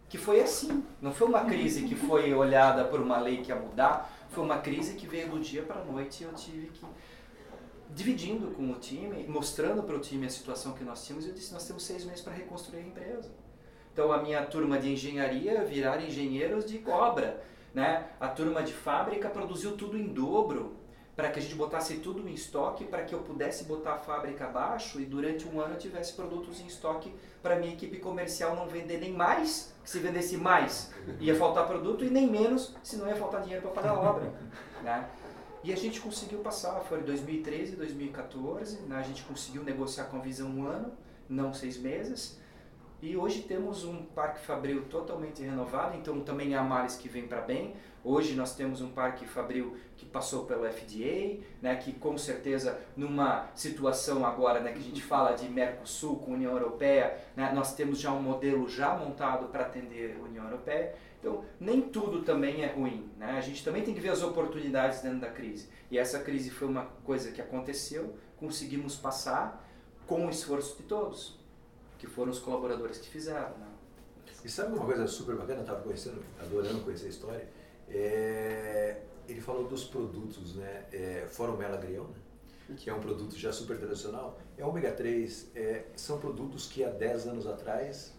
que 0.09 0.19
foi 0.19 0.41
assim? 0.41 0.85
Não 1.01 1.13
foi 1.13 1.27
uma 1.29 1.45
crise 1.45 1.85
que 1.85 1.95
foi 1.95 2.35
olhada 2.35 2.85
por 2.85 3.01
uma 3.01 3.19
lei 3.19 3.43
que 3.43 3.51
ia 3.51 3.57
mudar, 3.57 4.11
foi 4.31 4.45
uma 4.45 4.59
crise 4.59 4.95
que 4.95 5.07
veio 5.07 5.31
do 5.31 5.41
dia 5.41 5.63
para 5.63 5.81
a 5.81 5.85
noite 5.85 6.23
e 6.23 6.25
eu 6.25 6.33
tive 6.35 6.69
que 6.69 6.85
dividindo 7.95 8.51
com 8.53 8.71
o 8.71 8.75
time, 8.75 9.25
mostrando 9.29 9.83
para 9.83 9.97
o 9.97 10.01
time 10.01 10.27
a 10.27 10.31
situação 10.31 10.73
que 10.73 10.83
nós 10.83 11.05
tínhamos, 11.07 11.27
eu 11.27 11.35
disse, 11.35 11.53
nós 11.53 11.67
temos 11.67 11.85
seis 11.85 12.05
meses 12.05 12.23
para 12.23 12.33
reconstruir 12.33 12.79
a 12.81 12.83
empresa. 12.83 13.31
Então 13.93 14.11
a 14.11 14.23
minha 14.23 14.45
turma 14.47 14.79
de 14.79 14.91
engenharia 14.91 15.63
viraram 15.65 16.03
engenheiros 16.03 16.65
de 16.65 16.83
obra, 16.89 17.45
né? 17.75 18.07
A 18.21 18.29
turma 18.29 18.63
de 18.63 18.73
fábrica 18.73 19.29
produziu 19.29 19.77
tudo 19.77 19.97
em 19.97 20.07
dobro 20.09 20.77
para 21.15 21.31
que 21.31 21.39
a 21.39 21.43
gente 21.43 21.55
botasse 21.55 21.97
tudo 21.99 22.27
em 22.27 22.33
estoque, 22.33 22.85
para 22.85 23.03
que 23.03 23.15
eu 23.15 23.21
pudesse 23.21 23.65
botar 23.65 23.95
a 23.95 23.99
fábrica 23.99 24.47
abaixo 24.47 24.99
e 24.99 25.05
durante 25.05 25.47
um 25.47 25.61
ano 25.61 25.75
eu 25.75 25.79
tivesse 25.79 26.15
produtos 26.15 26.61
em 26.61 26.67
estoque 26.67 27.15
para 27.43 27.57
minha 27.57 27.73
equipe 27.73 27.99
comercial 27.99 28.57
não 28.57 28.67
vender 28.67 28.99
nem 28.99 29.13
mais, 29.13 29.75
que 29.83 29.91
se 29.91 29.99
vendesse 29.99 30.37
mais 30.37 30.91
ia 31.21 31.35
faltar 31.37 31.67
produto 31.67 32.05
e 32.05 32.11
nem 32.11 32.31
menos, 32.31 32.75
se 32.83 32.97
não 32.97 33.07
ia 33.09 33.17
faltar 33.17 33.43
dinheiro 33.43 33.63
para 33.63 33.73
pagar 33.73 33.91
a 33.91 34.01
obra, 34.01 34.33
né? 34.83 35.09
E 35.65 35.73
a 35.73 35.77
gente 35.77 36.01
conseguiu 36.01 36.41
passar, 36.41 36.81
foi 36.81 37.01
em 37.01 37.05
2013 37.05 37.75
e 37.75 37.77
2014, 37.77 38.81
né? 38.83 38.97
a 38.97 39.03
gente 39.03 39.23
conseguiu 39.23 39.63
negociar 39.63 40.05
com 40.05 40.17
a 40.17 40.21
Visão 40.21 40.49
um 40.49 40.67
ano, 40.67 40.93
não 41.29 41.55
seis 41.55 41.79
meses. 41.79 42.37
E 43.03 43.17
hoje 43.17 43.43
temos 43.43 43.83
um 43.83 44.05
parque 44.05 44.47
Fabril 44.47 44.85
totalmente 44.85 45.43
renovado, 45.43 45.97
então 45.97 46.21
também 46.21 46.55
há 46.55 46.63
males 46.63 46.95
que 46.95 47.09
vêm 47.09 47.27
para 47.27 47.41
bem. 47.41 47.75
Hoje 48.05 48.35
nós 48.35 48.55
temos 48.55 48.81
um 48.81 48.91
parque 48.91 49.27
Fabril 49.27 49.77
que 49.97 50.07
passou 50.07 50.45
pelo 50.45 50.65
FDA, 50.71 51.41
né, 51.61 51.75
que 51.75 51.93
com 51.95 52.17
certeza 52.17 52.79
numa 52.97 53.51
situação 53.57 54.25
agora 54.25 54.61
né, 54.61 54.71
que 54.71 54.79
a 54.79 54.83
gente 54.83 55.03
fala 55.03 55.33
de 55.33 55.49
Mercosul 55.49 56.21
com 56.21 56.35
União 56.35 56.53
Europeia, 56.53 57.19
né, 57.35 57.51
nós 57.53 57.75
temos 57.75 57.99
já 57.99 58.13
um 58.13 58.23
modelo 58.23 58.69
já 58.69 58.97
montado 58.97 59.49
para 59.49 59.63
atender 59.67 60.17
a 60.21 60.23
União 60.23 60.45
Europeia. 60.45 60.95
Então, 61.19 61.45
nem 61.59 61.81
tudo 61.81 62.23
também 62.23 62.63
é 62.63 62.69
ruim. 62.69 63.11
Né? 63.19 63.33
A 63.33 63.41
gente 63.41 63.65
também 63.65 63.83
tem 63.83 63.95
que 63.95 64.01
ver 64.01 64.11
as 64.11 64.23
oportunidades 64.23 65.01
dentro 65.01 65.19
da 65.19 65.29
crise. 65.29 65.69
E 65.91 65.99
essa 65.99 66.21
crise 66.21 66.51
foi 66.51 66.69
uma 66.69 66.85
coisa 67.03 67.33
que 67.33 67.41
aconteceu, 67.41 68.17
conseguimos 68.37 68.95
passar 68.95 69.69
com 70.07 70.27
o 70.27 70.31
esforço 70.31 70.77
de 70.77 70.85
todos, 70.85 71.42
que 72.03 72.09
foram 72.09 72.33
os 72.33 72.41
colaboradores 72.41 72.99
que 72.99 73.09
fizeram. 73.09 73.51
Né? 73.51 73.69
E 74.45 74.49
sabe 74.49 74.75
uma 74.75 74.85
coisa 74.85 75.07
super 75.07 75.37
bacana? 75.37 75.61
Eu 75.61 75.61
estava 75.61 75.83
conhecendo, 75.83 76.21
adorando 76.41 76.81
conhecer 76.81 77.07
a 77.07 77.09
história. 77.09 77.49
É, 77.89 79.03
ele 79.29 79.41
falou 79.41 79.69
dos 79.69 79.85
produtos, 79.85 80.57
né? 80.57 80.85
É, 80.93 81.29
o 81.39 81.57
mel 81.57 81.73
agrião, 81.73 82.09
né? 82.09 82.75
que 82.77 82.91
é 82.91 82.93
um 82.93 82.99
produto 82.99 83.39
já 83.39 83.53
super 83.53 83.79
tradicional. 83.79 84.37
É 84.59 84.65
ômega 84.65 84.91
3, 84.91 85.53
é, 85.55 85.85
são 85.95 86.19
produtos 86.19 86.67
que 86.67 86.83
há 86.83 86.89
10 86.89 87.29
anos 87.29 87.47
atrás 87.47 88.13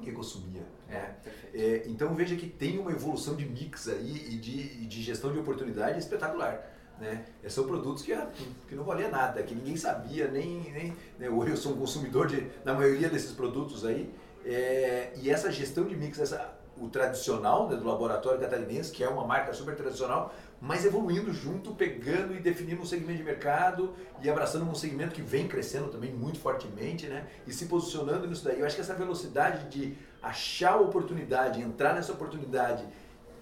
ninguém 0.00 0.12
consumia. 0.12 0.62
Né? 0.88 1.16
perfeito. 1.22 1.56
É, 1.56 1.88
então 1.88 2.16
veja 2.16 2.34
que 2.34 2.48
tem 2.48 2.80
uma 2.80 2.90
evolução 2.90 3.36
de 3.36 3.46
mix 3.46 3.86
aí 3.86 4.26
e 4.28 4.36
de, 4.36 4.82
e 4.82 4.86
de 4.86 5.02
gestão 5.02 5.32
de 5.32 5.38
oportunidade 5.38 6.00
espetacular. 6.00 6.68
Né? 7.00 7.24
É, 7.42 7.48
São 7.48 7.64
produtos 7.66 8.02
que, 8.02 8.12
ah, 8.12 8.28
que 8.68 8.74
não 8.74 8.84
valia 8.84 9.08
nada, 9.08 9.42
que 9.42 9.54
ninguém 9.54 9.76
sabia, 9.76 10.28
nem, 10.28 10.70
nem 10.70 10.96
né? 11.18 11.30
hoje 11.30 11.52
eu 11.52 11.56
sou 11.56 11.72
um 11.72 11.76
consumidor 11.76 12.26
de, 12.26 12.46
na 12.64 12.74
maioria 12.74 13.08
desses 13.08 13.32
produtos 13.32 13.86
aí. 13.86 14.12
É, 14.44 15.12
e 15.16 15.30
essa 15.30 15.50
gestão 15.50 15.84
de 15.84 15.96
mix, 15.96 16.18
essa, 16.18 16.54
o 16.80 16.88
tradicional 16.88 17.68
né, 17.68 17.76
do 17.76 17.86
laboratório 17.86 18.40
catarinense, 18.40 18.92
que 18.92 19.02
é 19.02 19.08
uma 19.08 19.26
marca 19.26 19.52
super 19.52 19.74
tradicional, 19.76 20.34
mas 20.60 20.84
evoluindo 20.84 21.32
junto, 21.32 21.74
pegando 21.74 22.34
e 22.34 22.40
definindo 22.40 22.82
um 22.82 22.86
segmento 22.86 23.18
de 23.18 23.24
mercado 23.24 23.94
e 24.22 24.28
abraçando 24.28 24.68
um 24.68 24.74
segmento 24.74 25.14
que 25.14 25.22
vem 25.22 25.48
crescendo 25.48 25.88
também 25.88 26.12
muito 26.12 26.38
fortemente, 26.38 27.06
né? 27.06 27.26
E 27.46 27.52
se 27.52 27.66
posicionando 27.66 28.26
nisso 28.26 28.44
daí. 28.44 28.60
Eu 28.60 28.66
acho 28.66 28.76
que 28.76 28.82
essa 28.82 28.94
velocidade 28.94 29.68
de 29.68 29.96
achar 30.22 30.76
oportunidade, 30.76 31.62
entrar 31.62 31.94
nessa 31.94 32.12
oportunidade, 32.12 32.84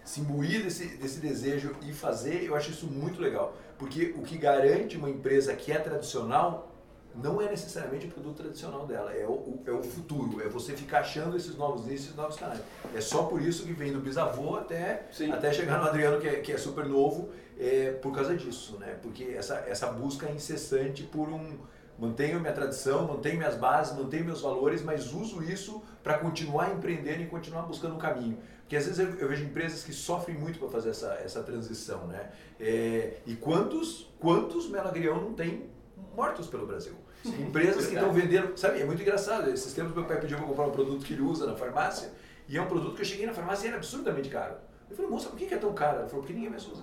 se 0.08 0.20
imbuir 0.20 0.62
desse, 0.64 0.86
desse 0.96 1.20
desejo 1.20 1.74
e 1.86 1.92
fazer, 1.92 2.42
eu 2.44 2.54
acho 2.56 2.70
isso 2.70 2.86
muito 2.86 3.20
legal. 3.20 3.54
Porque 3.78 4.14
o 4.16 4.22
que 4.22 4.36
garante 4.38 4.96
uma 4.96 5.10
empresa 5.10 5.54
que 5.54 5.70
é 5.70 5.78
tradicional 5.78 6.72
não 7.14 7.42
é 7.42 7.48
necessariamente 7.50 8.06
o 8.06 8.10
produto 8.10 8.36
tradicional 8.36 8.86
dela, 8.86 9.12
é 9.12 9.26
o, 9.26 9.30
o- 9.32 9.62
é 9.66 9.72
o 9.72 9.82
futuro, 9.82 10.40
é 10.40 10.48
você 10.48 10.72
ficar 10.76 11.00
achando 11.00 11.36
esses 11.36 11.56
novos 11.56 11.84
nichos, 11.84 12.04
esses 12.06 12.16
novos 12.16 12.36
canais. 12.36 12.60
É 12.94 13.00
só 13.00 13.24
por 13.24 13.42
isso 13.42 13.64
que 13.66 13.72
vem 13.72 13.92
do 13.92 13.98
bisavô 14.00 14.56
até, 14.56 15.06
Sim. 15.10 15.32
até 15.32 15.52
chegar 15.52 15.78
no 15.80 15.86
Adriano, 15.88 16.20
que 16.20 16.28
é, 16.28 16.36
que 16.40 16.52
é 16.52 16.58
super 16.58 16.84
novo, 16.86 17.30
é 17.58 17.90
por 18.02 18.12
causa 18.14 18.36
disso, 18.36 18.76
né? 18.78 18.96
Porque 19.02 19.24
essa, 19.36 19.56
essa 19.66 19.88
busca 19.88 20.30
incessante 20.30 21.02
por 21.02 21.28
um. 21.28 21.58
Mantenho 21.98 22.38
minha 22.38 22.52
tradição, 22.52 23.08
mantenho 23.08 23.38
minhas 23.38 23.56
bases, 23.56 23.96
mantenho 23.98 24.24
meus 24.24 24.40
valores, 24.40 24.82
mas 24.82 25.12
uso 25.12 25.42
isso 25.42 25.82
para 26.04 26.16
continuar 26.16 26.72
empreendendo 26.72 27.22
e 27.22 27.26
continuar 27.26 27.62
buscando 27.62 27.96
um 27.96 27.98
caminho. 27.98 28.38
Porque 28.68 28.76
às 28.76 28.84
vezes 28.84 28.98
eu, 28.98 29.08
eu 29.14 29.28
vejo 29.28 29.44
empresas 29.44 29.82
que 29.82 29.94
sofrem 29.94 30.36
muito 30.36 30.58
para 30.58 30.68
fazer 30.68 30.90
essa, 30.90 31.14
essa 31.24 31.42
transição, 31.42 32.06
né? 32.06 32.30
É, 32.60 33.14
e 33.24 33.34
quantos, 33.34 34.12
quantos 34.20 34.68
melagrião 34.68 35.18
não 35.22 35.32
tem 35.32 35.70
mortos 36.14 36.48
pelo 36.48 36.66
Brasil? 36.66 36.92
Empresas 37.24 37.86
que 37.86 37.94
estão 37.94 38.12
vendendo, 38.12 38.54
sabe, 38.58 38.82
é 38.82 38.84
muito 38.84 39.00
engraçado. 39.00 39.48
Esses 39.48 39.72
tempos 39.72 39.94
meu 39.94 40.04
pai 40.04 40.20
pediu 40.20 40.36
para 40.36 40.46
comprar 40.46 40.66
um 40.66 40.70
produto 40.70 41.02
que 41.02 41.14
ele 41.14 41.22
usa 41.22 41.46
na 41.46 41.56
farmácia, 41.56 42.10
e 42.46 42.58
é 42.58 42.60
um 42.60 42.66
produto 42.66 42.94
que 42.94 43.00
eu 43.00 43.06
cheguei 43.06 43.24
na 43.24 43.32
farmácia 43.32 43.64
e 43.64 43.68
era 43.68 43.78
absurdamente 43.78 44.28
caro. 44.28 44.56
Eu 44.90 44.94
falei, 44.94 45.10
moça, 45.10 45.30
por 45.30 45.38
que 45.38 45.46
que 45.46 45.54
é 45.54 45.58
tão 45.58 45.72
caro? 45.72 46.00
Ela 46.00 46.08
falou, 46.08 46.20
porque 46.20 46.34
ninguém 46.34 46.50
mais 46.50 46.66
usa. 46.66 46.82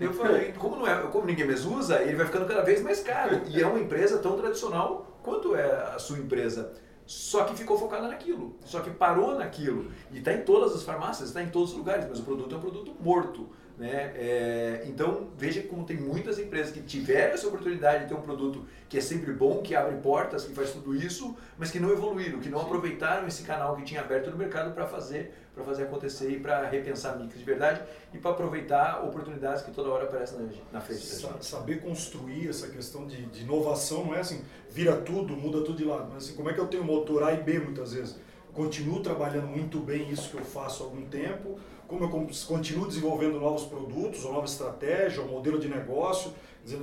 Eu 0.00 0.14
falei, 0.14 0.52
como, 0.52 0.76
não 0.76 0.86
é, 0.86 1.02
como 1.08 1.26
ninguém 1.26 1.46
mais 1.46 1.66
usa, 1.66 2.00
ele 2.00 2.16
vai 2.16 2.24
ficando 2.24 2.46
cada 2.46 2.62
vez 2.62 2.80
mais 2.80 3.00
caro. 3.00 3.42
E 3.46 3.60
é 3.60 3.66
uma 3.66 3.78
empresa 3.78 4.16
tão 4.20 4.38
tradicional 4.38 5.18
quanto 5.22 5.54
é 5.54 5.70
a 5.94 5.98
sua 5.98 6.16
empresa. 6.16 6.72
Só 7.12 7.44
que 7.44 7.54
ficou 7.54 7.78
focada 7.78 8.08
naquilo, 8.08 8.56
só 8.64 8.80
que 8.80 8.90
parou 8.90 9.36
naquilo. 9.36 9.90
E 10.10 10.18
está 10.18 10.32
em 10.32 10.42
todas 10.42 10.74
as 10.74 10.82
farmácias, 10.82 11.28
está 11.28 11.42
em 11.42 11.50
todos 11.50 11.72
os 11.72 11.76
lugares, 11.76 12.06
mas 12.08 12.18
o 12.18 12.22
produto 12.22 12.54
é 12.54 12.58
um 12.58 12.60
produto 12.60 12.96
morto. 13.00 13.48
Né? 13.78 14.12
É, 14.16 14.84
então 14.86 15.28
veja 15.36 15.62
como 15.62 15.84
tem 15.84 15.96
muitas 15.96 16.38
empresas 16.38 16.72
que 16.72 16.80
tiveram 16.82 17.32
essa 17.32 17.48
oportunidade 17.48 18.04
de 18.04 18.10
ter 18.10 18.14
um 18.14 18.20
produto 18.20 18.64
que 18.88 18.98
é 18.98 19.00
sempre 19.00 19.32
bom, 19.32 19.62
que 19.62 19.74
abre 19.74 19.96
portas, 19.96 20.44
que 20.44 20.52
faz 20.52 20.72
tudo 20.72 20.94
isso, 20.94 21.34
mas 21.56 21.70
que 21.70 21.80
não 21.80 21.90
evoluíram, 21.90 22.38
que 22.38 22.50
não 22.50 22.60
aproveitaram 22.60 23.26
esse 23.26 23.42
canal 23.42 23.74
que 23.74 23.82
tinha 23.82 24.02
aberto 24.02 24.30
no 24.30 24.36
mercado 24.36 24.74
para 24.74 24.86
fazer, 24.86 25.34
para 25.54 25.64
fazer 25.64 25.84
acontecer 25.84 26.30
e 26.30 26.38
para 26.38 26.68
repensar 26.68 27.18
mix 27.18 27.38
de 27.38 27.44
verdade 27.44 27.82
e 28.12 28.18
para 28.18 28.32
aproveitar 28.32 29.02
oportunidades 29.04 29.62
que 29.62 29.70
toda 29.70 29.88
hora 29.88 30.04
aparecem 30.04 30.38
na, 30.38 30.48
na 30.74 30.80
frente 30.80 31.06
Sa-. 31.06 31.40
Saber 31.40 31.80
construir 31.80 32.50
essa 32.50 32.68
questão 32.68 33.06
de, 33.06 33.24
de 33.26 33.42
inovação 33.42 34.04
não 34.04 34.14
é 34.14 34.20
assim, 34.20 34.44
vira 34.70 34.96
tudo, 34.96 35.34
muda 35.34 35.62
tudo 35.62 35.78
de 35.78 35.84
lado. 35.84 36.10
Mas 36.12 36.24
assim, 36.24 36.34
como 36.34 36.50
é 36.50 36.52
que 36.52 36.60
eu 36.60 36.66
tenho 36.66 36.84
motor 36.84 37.22
A 37.22 37.32
e 37.32 37.42
B 37.42 37.58
muitas 37.58 37.94
vezes? 37.94 38.16
Continuo 38.52 39.00
trabalhando 39.00 39.46
muito 39.46 39.78
bem 39.80 40.10
isso 40.10 40.28
que 40.30 40.36
eu 40.36 40.44
faço 40.44 40.82
há 40.82 40.86
algum 40.86 41.06
tempo, 41.06 41.58
como 41.88 42.04
eu 42.04 42.10
con- 42.10 42.28
continuo 42.46 42.86
desenvolvendo 42.86 43.40
novos 43.40 43.64
produtos, 43.64 44.24
ou 44.26 44.32
nova 44.32 44.44
estratégia, 44.44 45.22
ou 45.22 45.28
modelo 45.28 45.58
de 45.58 45.68
negócio. 45.68 46.32
Dizer, 46.62 46.78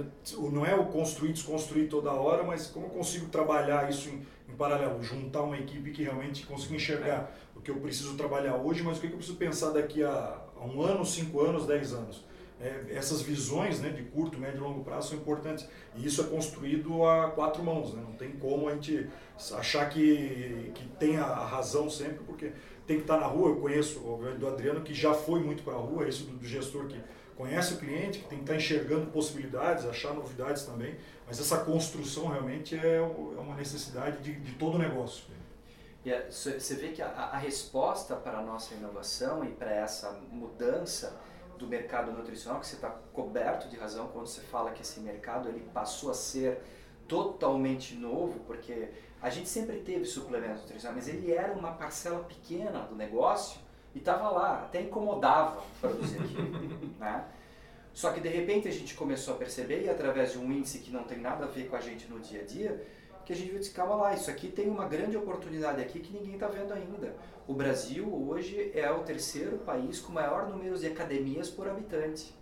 Não 0.51 0.65
é 0.65 0.75
o 0.75 0.85
construir, 0.87 1.31
desconstruir 1.31 1.87
toda 1.87 2.11
hora, 2.11 2.43
mas 2.43 2.67
como 2.67 2.87
eu 2.87 2.89
consigo 2.89 3.27
trabalhar 3.29 3.89
isso 3.89 4.09
em, 4.09 4.25
em 4.51 4.55
paralelo, 4.55 5.01
juntar 5.03 5.43
uma 5.43 5.57
equipe 5.57 5.91
que 5.91 6.03
realmente 6.03 6.45
consiga 6.45 6.75
enxergar 6.75 7.31
o 7.55 7.61
que 7.61 7.69
eu 7.71 7.75
preciso 7.75 8.15
trabalhar 8.17 8.55
hoje, 8.55 8.81
mas 8.83 8.97
o 8.97 9.01
que 9.01 9.07
eu 9.07 9.11
preciso 9.11 9.37
pensar 9.37 9.69
daqui 9.69 10.03
a, 10.03 10.37
a 10.59 10.65
um 10.65 10.81
ano, 10.81 11.05
cinco 11.05 11.39
anos, 11.39 11.65
dez 11.67 11.93
anos. 11.93 12.25
É, 12.61 12.87
essas 12.89 13.21
visões 13.21 13.79
né, 13.79 13.89
de 13.89 14.03
curto, 14.03 14.37
médio 14.37 14.57
e 14.57 14.61
longo 14.61 14.83
prazo 14.83 15.09
são 15.09 15.17
importantes. 15.17 15.67
E 15.95 16.05
isso 16.05 16.21
é 16.21 16.25
construído 16.25 17.05
a 17.05 17.31
quatro 17.31 17.63
mãos. 17.63 17.93
Né? 17.93 18.03
Não 18.05 18.13
tem 18.13 18.31
como 18.31 18.67
a 18.67 18.73
gente 18.73 19.07
achar 19.53 19.87
que, 19.89 20.71
que 20.75 20.85
tem 20.99 21.17
a 21.17 21.45
razão 21.45 21.89
sempre, 21.89 22.19
porque 22.25 22.51
tem 22.85 22.97
que 22.97 23.03
estar 23.03 23.17
na 23.17 23.27
rua. 23.27 23.49
Eu 23.49 23.57
conheço 23.57 23.99
o 23.99 24.35
do 24.37 24.47
Adriano, 24.47 24.81
que 24.81 24.93
já 24.93 25.13
foi 25.13 25.39
muito 25.39 25.63
para 25.63 25.73
a 25.73 25.77
rua, 25.77 26.07
isso 26.07 26.25
do, 26.25 26.37
do 26.37 26.45
gestor 26.45 26.87
que 26.87 26.99
conhece 27.37 27.75
o 27.75 27.77
cliente, 27.77 28.19
que 28.19 28.27
tem 28.27 28.39
que 28.39 28.43
estar 28.43 28.55
enxergando 28.55 29.05
possibilidades, 29.11 29.85
achar 29.85 30.13
novidades 30.13 30.63
também. 30.63 30.97
Mas 31.25 31.39
essa 31.39 31.59
construção 31.59 32.27
realmente 32.27 32.75
é, 32.75 32.97
é 32.97 33.01
uma 33.39 33.55
necessidade 33.55 34.21
de, 34.21 34.37
de 34.37 34.51
todo 34.55 34.75
o 34.75 34.77
negócio. 34.77 35.23
Você 36.29 36.75
vê 36.75 36.89
que 36.89 37.01
a, 37.01 37.07
a 37.07 37.37
resposta 37.37 38.15
para 38.15 38.39
a 38.39 38.41
nossa 38.41 38.73
inovação 38.73 39.45
e 39.45 39.49
para 39.49 39.71
essa 39.71 40.11
mudança 40.31 41.19
do 41.59 41.67
mercado 41.67 42.11
nutricional, 42.11 42.59
que 42.59 42.65
você 42.65 42.75
está 42.75 42.89
coberto 42.89 43.67
de 43.67 43.75
razão 43.75 44.07
quando 44.07 44.27
você 44.27 44.41
fala 44.41 44.71
que 44.71 44.81
esse 44.81 44.99
mercado 45.01 45.49
ele 45.49 45.59
passou 45.73 46.09
a 46.09 46.13
ser 46.13 46.61
totalmente 47.07 47.95
novo, 47.95 48.39
porque 48.47 48.89
a 49.21 49.29
gente 49.29 49.49
sempre 49.49 49.81
teve 49.81 50.05
suplementos 50.05 50.61
nutricionais, 50.61 51.05
mas 51.05 51.13
ele 51.13 51.33
era 51.33 51.53
uma 51.53 51.73
parcela 51.73 52.23
pequena 52.23 52.79
do 52.83 52.95
negócio 52.95 53.59
e 53.93 53.99
estava 53.99 54.29
lá, 54.29 54.63
até 54.63 54.81
incomodava 54.81 55.61
produzir 55.81 56.19
aquilo, 56.19 56.95
né? 56.97 57.25
Só 57.91 58.13
que 58.13 58.21
de 58.21 58.29
repente 58.29 58.67
a 58.67 58.71
gente 58.71 58.95
começou 58.95 59.33
a 59.33 59.37
perceber, 59.37 59.83
e 59.83 59.89
através 59.89 60.31
de 60.31 60.37
um 60.37 60.49
índice 60.51 60.79
que 60.79 60.91
não 60.91 61.03
tem 61.03 61.19
nada 61.19 61.43
a 61.43 61.47
ver 61.47 61.67
com 61.67 61.75
a 61.75 61.81
gente 61.81 62.07
no 62.07 62.19
dia 62.19 62.41
a 62.41 62.45
dia, 62.45 62.87
que 63.29 63.33
a 63.33 63.35
gente 63.35 63.51
viu, 63.51 63.59
disse, 63.59 63.69
calma 63.69 63.95
lá, 63.95 64.13
isso 64.15 64.31
aqui 64.31 64.47
tem 64.47 64.67
uma 64.67 64.87
grande 64.87 65.15
oportunidade 65.15 65.79
aqui 65.79 65.99
que 65.99 66.11
ninguém 66.11 66.33
está 66.33 66.47
vendo 66.47 66.73
ainda. 66.73 67.15
O 67.47 67.53
Brasil 67.53 68.11
hoje 68.27 68.71
é 68.73 68.89
o 68.89 69.03
terceiro 69.03 69.59
país 69.59 69.99
com 69.99 70.11
maior 70.11 70.49
número 70.49 70.75
de 70.79 70.87
academias 70.87 71.47
por 71.47 71.69
habitante. 71.69 72.35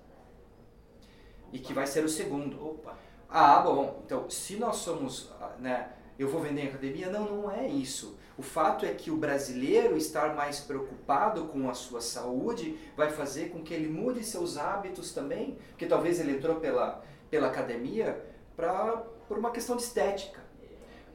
E 1.51 1.59
que 1.59 1.73
vai 1.73 1.85
ser 1.85 2.05
o 2.05 2.09
segundo. 2.09 2.65
Opa. 2.65 2.97
Ah, 3.27 3.59
bom, 3.59 4.01
então 4.05 4.29
se 4.29 4.55
nós 4.55 4.77
somos, 4.77 5.29
né, 5.59 5.91
eu 6.17 6.29
vou 6.29 6.39
vender 6.39 6.61
em 6.61 6.67
academia? 6.69 7.09
Não, 7.09 7.25
não 7.25 7.51
é 7.51 7.67
isso. 7.67 8.17
O 8.37 8.41
fato 8.41 8.85
é 8.85 8.93
que 8.93 9.11
o 9.11 9.17
brasileiro 9.17 9.97
estar 9.97 10.35
mais 10.35 10.61
preocupado 10.61 11.47
com 11.47 11.69
a 11.69 11.73
sua 11.73 11.99
saúde 11.99 12.79
vai 12.95 13.09
fazer 13.09 13.49
com 13.49 13.61
que 13.61 13.73
ele 13.73 13.89
mude 13.89 14.23
seus 14.23 14.57
hábitos 14.57 15.11
também, 15.11 15.57
porque 15.71 15.85
talvez 15.85 16.17
ele 16.21 16.37
entrou 16.37 16.61
pela, 16.61 17.03
pela 17.29 17.47
academia 17.47 18.25
pra, 18.55 19.03
por 19.27 19.37
uma 19.37 19.51
questão 19.51 19.75
de 19.75 19.81
estética 19.83 20.46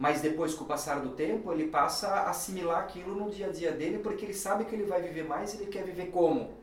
mas 0.03 0.21
depois, 0.21 0.53
com 0.53 0.65
o 0.65 0.67
passar 0.67 0.99
do 0.99 1.11
tempo, 1.11 1.53
ele 1.53 1.69
passa 1.69 2.09
a 2.09 2.31
assimilar 2.31 2.81
aquilo 2.81 3.15
no 3.15 3.31
dia 3.31 3.47
a 3.47 3.53
dia 3.53 3.71
dele, 3.71 4.01
porque 4.01 4.25
ele 4.25 4.35
sabe 4.35 4.65
que 4.65 4.75
ele 4.75 4.83
vai 4.83 5.01
viver 5.01 5.23
mais 5.23 5.55
e 5.55 5.59
ele 5.59 5.67
quer 5.67 5.85
viver 5.85 6.07
como. 6.07 6.59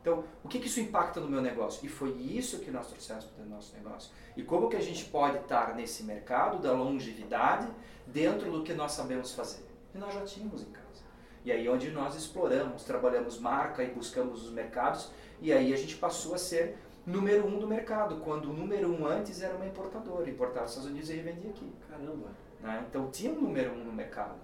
Então, 0.00 0.24
o 0.42 0.48
que, 0.48 0.58
que 0.58 0.66
isso 0.66 0.80
impacta 0.80 1.20
no 1.20 1.28
meu 1.28 1.40
negócio? 1.40 1.86
E 1.86 1.88
foi 1.88 2.10
isso 2.10 2.58
que 2.58 2.68
nós 2.72 2.88
trouxemos 2.88 3.26
para 3.26 3.44
o 3.44 3.48
nosso 3.48 3.72
negócio. 3.76 4.10
E 4.36 4.42
como 4.42 4.68
que 4.68 4.74
a 4.74 4.80
gente 4.80 5.04
pode 5.04 5.36
estar 5.38 5.76
nesse 5.76 6.02
mercado 6.02 6.58
da 6.58 6.72
longevidade 6.72 7.68
dentro 8.04 8.50
do 8.50 8.64
que 8.64 8.72
nós 8.72 8.90
sabemos 8.90 9.32
fazer? 9.32 9.64
E 9.94 9.98
nós 9.98 10.12
já 10.12 10.22
tínhamos 10.22 10.62
em 10.62 10.72
casa. 10.72 11.04
E 11.44 11.52
aí 11.52 11.68
onde 11.68 11.92
nós 11.92 12.16
exploramos, 12.16 12.82
trabalhamos 12.82 13.38
marca 13.38 13.84
e 13.84 13.90
buscamos 13.92 14.42
os 14.44 14.50
mercados, 14.50 15.12
e 15.40 15.52
aí 15.52 15.72
a 15.72 15.76
gente 15.76 15.94
passou 15.94 16.34
a 16.34 16.38
ser 16.38 16.76
número 17.06 17.46
um 17.46 17.60
do 17.60 17.68
mercado, 17.68 18.16
quando 18.16 18.50
o 18.50 18.52
número 18.52 18.90
um 18.90 19.06
antes 19.06 19.42
era 19.42 19.54
uma 19.54 19.66
importadora, 19.66 20.28
importava 20.28 20.64
dos 20.64 20.72
Estados 20.72 20.90
Unidos 20.90 21.08
e 21.08 21.12
revendia 21.14 21.50
aqui. 21.50 21.72
Caramba. 21.88 22.47
Né? 22.60 22.84
Então 22.88 23.10
tinha 23.10 23.32
um 23.32 23.40
número 23.40 23.72
um 23.72 23.84
no 23.84 23.92
mercado. 23.92 24.36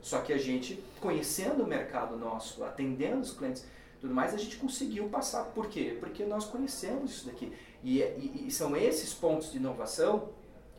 Só 0.00 0.20
que 0.20 0.32
a 0.32 0.38
gente, 0.38 0.82
conhecendo 1.00 1.62
o 1.62 1.66
mercado 1.66 2.16
nosso, 2.16 2.64
atendendo 2.64 3.20
os 3.20 3.32
clientes, 3.32 3.66
tudo 4.00 4.14
mais, 4.14 4.32
a 4.32 4.38
gente 4.38 4.56
conseguiu 4.56 5.08
passar. 5.08 5.44
Por 5.46 5.68
quê? 5.68 5.96
Porque 6.00 6.24
nós 6.24 6.46
conhecemos 6.46 7.10
isso 7.10 7.26
daqui. 7.26 7.52
E, 7.84 8.00
e, 8.00 8.44
e 8.46 8.50
são 8.50 8.74
esses 8.74 9.12
pontos 9.12 9.52
de 9.52 9.58
inovação 9.58 10.30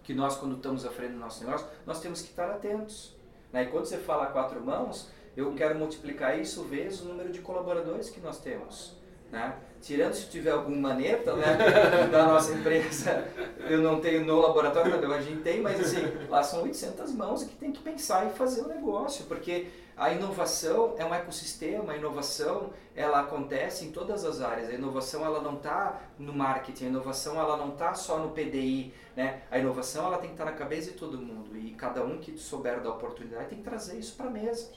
que 0.03 0.13
nós, 0.13 0.35
quando 0.35 0.55
estamos 0.55 0.85
à 0.85 0.89
frente 0.89 1.13
do 1.13 1.19
nosso 1.19 1.43
negócio, 1.43 1.67
nós 1.85 1.99
temos 2.01 2.21
que 2.21 2.29
estar 2.29 2.49
atentos. 2.49 3.15
Né? 3.53 3.63
E 3.63 3.67
quando 3.67 3.85
você 3.85 3.97
fala 3.97 4.25
quatro 4.27 4.59
mãos, 4.59 5.09
eu 5.37 5.53
quero 5.53 5.77
multiplicar 5.77 6.39
isso 6.39 6.63
vezes 6.63 7.01
o 7.01 7.05
número 7.05 7.31
de 7.31 7.41
colaboradores 7.41 8.09
que 8.09 8.19
nós 8.19 8.39
temos. 8.39 8.95
Né? 9.31 9.55
Tirando 9.81 10.13
se 10.13 10.27
tiver 10.27 10.51
algum 10.51 10.79
maneta 10.79 11.33
né, 11.35 11.57
da 12.11 12.25
nossa 12.25 12.53
empresa, 12.53 13.25
eu 13.67 13.79
não 13.79 13.99
tenho 13.99 14.25
no 14.25 14.39
laboratório, 14.39 15.11
a 15.11 15.21
gente 15.21 15.41
tem, 15.41 15.61
mas 15.61 15.79
assim, 15.79 16.05
lá 16.29 16.43
são 16.43 16.63
800 16.63 17.13
mãos 17.13 17.43
que 17.43 17.55
tem 17.55 17.71
que 17.71 17.81
pensar 17.81 18.27
e 18.27 18.31
fazer 18.31 18.61
o 18.61 18.67
negócio, 18.67 19.25
porque 19.25 19.67
a 19.95 20.11
inovação 20.11 20.95
é 20.97 21.05
um 21.05 21.13
ecossistema, 21.15 21.93
a 21.93 21.97
inovação 21.97 22.71
ela 22.95 23.21
acontece 23.21 23.85
em 23.85 23.91
todas 23.91 24.25
as 24.25 24.41
áreas, 24.41 24.69
a 24.69 24.73
inovação 24.73 25.25
ela 25.25 25.41
não 25.41 25.55
está 25.55 26.01
no 26.19 26.33
marketing, 26.33 26.85
a 26.85 26.89
inovação 26.89 27.39
ela 27.39 27.55
não 27.57 27.69
está 27.69 27.93
só 27.93 28.19
no 28.19 28.31
PDI, 28.31 28.93
né? 29.15 29.43
a 29.49 29.57
inovação 29.57 30.05
ela 30.05 30.17
tem 30.17 30.29
que 30.29 30.33
estar 30.35 30.45
tá 30.45 30.51
na 30.51 30.57
cabeça 30.57 30.91
de 30.91 30.97
todo 30.97 31.17
mundo 31.17 31.57
e 31.57 31.71
cada 31.71 32.03
um 32.03 32.19
que 32.19 32.37
souber 32.37 32.81
da 32.81 32.89
oportunidade 32.89 33.49
tem 33.49 33.57
que 33.59 33.63
trazer 33.63 33.97
isso 33.97 34.15
para 34.15 34.27
a 34.27 34.31
mesa 34.31 34.69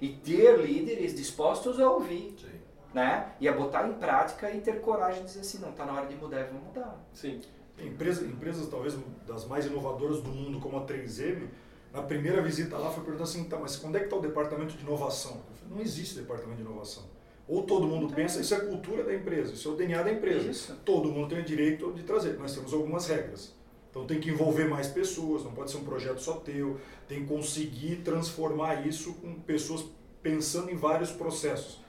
e 0.00 0.08
ter 0.08 0.58
líderes 0.58 1.14
dispostos 1.14 1.78
a 1.78 1.90
ouvir. 1.90 2.34
Sim 2.40 2.57
né? 2.92 3.32
E 3.40 3.48
a 3.48 3.52
botar 3.52 3.88
em 3.88 3.94
prática 3.94 4.50
e 4.50 4.60
ter 4.60 4.80
coragem 4.80 5.20
de 5.20 5.26
dizer 5.26 5.40
assim, 5.40 5.58
não, 5.58 5.70
está 5.70 5.84
na 5.84 5.92
hora 5.92 6.06
de 6.06 6.14
mudar, 6.14 6.44
vamos 6.46 6.64
mudar. 6.64 6.98
Sim. 7.12 7.40
Empresa, 7.78 8.24
empresas 8.24 8.68
talvez 8.68 8.96
das 9.26 9.46
mais 9.46 9.66
inovadoras 9.66 10.20
do 10.20 10.30
mundo, 10.30 10.58
como 10.58 10.78
a 10.78 10.84
3M, 10.84 11.48
na 11.92 12.02
primeira 12.02 12.42
visita 12.42 12.76
lá 12.76 12.90
foi 12.90 13.04
perguntar 13.04 13.24
assim, 13.24 13.44
tá, 13.44 13.58
mas 13.58 13.76
quando 13.76 13.96
é 13.96 14.00
que 14.00 14.06
está 14.06 14.16
o 14.16 14.20
departamento 14.20 14.76
de 14.76 14.82
inovação? 14.82 15.42
Falei, 15.54 15.74
não 15.76 15.80
existe 15.80 16.16
departamento 16.16 16.56
de 16.56 16.62
inovação. 16.62 17.04
Ou 17.46 17.62
todo 17.62 17.86
mundo 17.86 18.12
pensa, 18.14 18.40
isso 18.40 18.54
é 18.54 18.60
cultura 18.60 19.04
da 19.04 19.14
empresa, 19.14 19.54
isso 19.54 19.68
é 19.68 19.72
o 19.72 19.74
DNA 19.74 20.02
da 20.02 20.12
empresa. 20.12 20.50
Isso. 20.50 20.74
Todo 20.84 21.08
mundo 21.08 21.28
tem 21.28 21.38
o 21.38 21.44
direito 21.44 21.92
de 21.92 22.02
trazer. 22.02 22.38
Nós 22.38 22.54
temos 22.54 22.74
algumas 22.74 23.06
regras. 23.06 23.56
Então 23.90 24.06
tem 24.06 24.20
que 24.20 24.28
envolver 24.28 24.68
mais 24.68 24.88
pessoas, 24.88 25.42
não 25.44 25.52
pode 25.52 25.70
ser 25.70 25.78
um 25.78 25.84
projeto 25.84 26.18
só 26.18 26.34
teu, 26.34 26.78
tem 27.08 27.22
que 27.22 27.26
conseguir 27.26 27.96
transformar 28.04 28.86
isso 28.86 29.14
com 29.14 29.34
pessoas 29.40 29.86
pensando 30.22 30.70
em 30.70 30.76
vários 30.76 31.10
processos. 31.10 31.80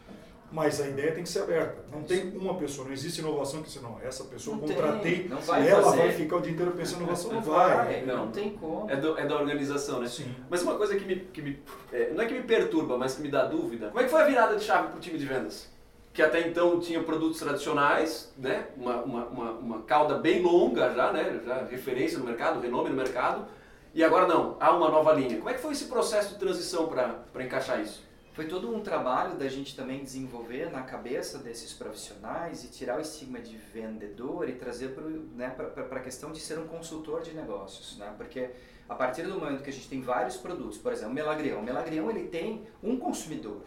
Mas 0.52 0.82
a 0.82 0.88
ideia 0.88 1.12
tem 1.12 1.24
que 1.24 1.30
ser 1.30 1.42
aberta. 1.44 1.84
Não 1.92 2.02
tem 2.02 2.30
uma 2.36 2.56
pessoa, 2.56 2.88
não 2.88 2.94
existe 2.94 3.20
inovação 3.20 3.62
que 3.62 3.70
você 3.70 3.80
não, 3.80 4.00
essa 4.04 4.24
pessoa 4.24 4.58
não 4.58 4.68
contratei, 4.68 5.28
tem, 5.28 5.38
vai 5.38 5.68
ela 5.68 5.84
fazer. 5.84 5.98
vai 5.98 6.12
ficar 6.12 6.38
o 6.38 6.42
dia 6.42 6.52
inteiro 6.52 6.72
pensando 6.72 7.02
em 7.02 7.04
inovação, 7.04 7.34
não, 7.34 7.42
vai. 7.42 8.04
Não, 8.04 8.26
não 8.26 8.32
tem 8.32 8.52
como. 8.52 8.90
É, 8.90 8.96
do, 8.96 9.18
é, 9.18 9.28
da 9.28 9.36
organização, 9.36 10.00
né? 10.00 10.08
Sim. 10.08 10.34
Mas 10.50 10.64
uma 10.64 10.76
coisa 10.76 10.96
que 10.96 11.06
me, 11.06 11.16
que 11.18 11.42
me 11.42 11.62
é, 11.94 12.12
não 12.14 12.24
é 12.24 12.26
que 12.26 12.34
me 12.34 12.42
perturba, 12.42 12.98
mas 12.98 13.16
que 13.16 13.22
me 13.22 13.30
dá 13.30 13.46
dúvida. 13.46 13.90
Como 13.90 14.00
é 14.00 14.04
que 14.06 14.10
foi 14.10 14.22
a 14.22 14.26
virada 14.26 14.56
de 14.56 14.64
chave 14.64 14.88
para 14.88 14.98
o 14.98 15.00
time 15.00 15.20
de 15.20 15.26
vendas? 15.26 15.70
Que 16.12 16.24
até 16.24 16.48
então 16.48 16.80
tinha 16.80 17.04
produtos 17.04 17.40
tradicionais, 17.40 18.34
né? 18.36 18.68
Uma, 18.76 19.04
uma, 19.04 19.26
uma, 19.26 19.52
uma 19.52 19.82
cauda 19.84 20.16
bem 20.16 20.42
longa 20.42 20.92
já, 20.96 21.14
né? 21.14 21.42
Já 21.46 21.64
referência 21.66 22.18
no 22.18 22.26
mercado, 22.26 22.60
renome 22.60 22.90
no 22.90 22.96
mercado. 22.96 23.46
E 23.94 24.04
agora 24.04 24.28
não, 24.28 24.58
há 24.60 24.72
uma 24.72 24.90
nova 24.90 25.14
linha. 25.14 25.38
Como 25.38 25.50
é 25.50 25.54
que 25.54 25.62
foi 25.62 25.74
esse 25.74 25.86
processo 25.86 26.34
de 26.34 26.40
transição 26.40 26.88
para 26.88 27.44
encaixar 27.44 27.80
isso? 27.82 28.09
Foi 28.40 28.48
todo 28.48 28.74
um 28.74 28.80
trabalho 28.80 29.36
da 29.36 29.50
gente 29.50 29.76
também 29.76 30.02
desenvolver 30.02 30.72
na 30.72 30.84
cabeça 30.84 31.40
desses 31.40 31.74
profissionais 31.74 32.64
e 32.64 32.70
tirar 32.70 32.98
o 32.98 33.02
estigma 33.02 33.38
de 33.38 33.58
vendedor 33.58 34.48
e 34.48 34.54
trazer 34.54 34.96
para 34.96 35.04
né, 35.04 35.54
a 35.92 36.00
questão 36.00 36.32
de 36.32 36.40
ser 36.40 36.58
um 36.58 36.66
consultor 36.66 37.22
de 37.22 37.34
negócios. 37.34 37.98
Né? 37.98 38.14
Porque 38.16 38.52
a 38.88 38.96
partir 38.96 39.24
do 39.24 39.38
momento 39.38 39.62
que 39.62 39.70
a 39.70 39.74
gente 39.74 39.90
tem 39.90 40.00
vários 40.00 40.38
produtos, 40.38 40.78
por 40.78 40.94
exemplo, 40.94 41.12
o 41.12 41.14
melagrião. 41.14 41.60
O 41.60 41.64
melagrião 41.64 42.10
ele 42.10 42.30
tem 42.30 42.66
um 42.82 42.96
consumidor, 42.96 43.60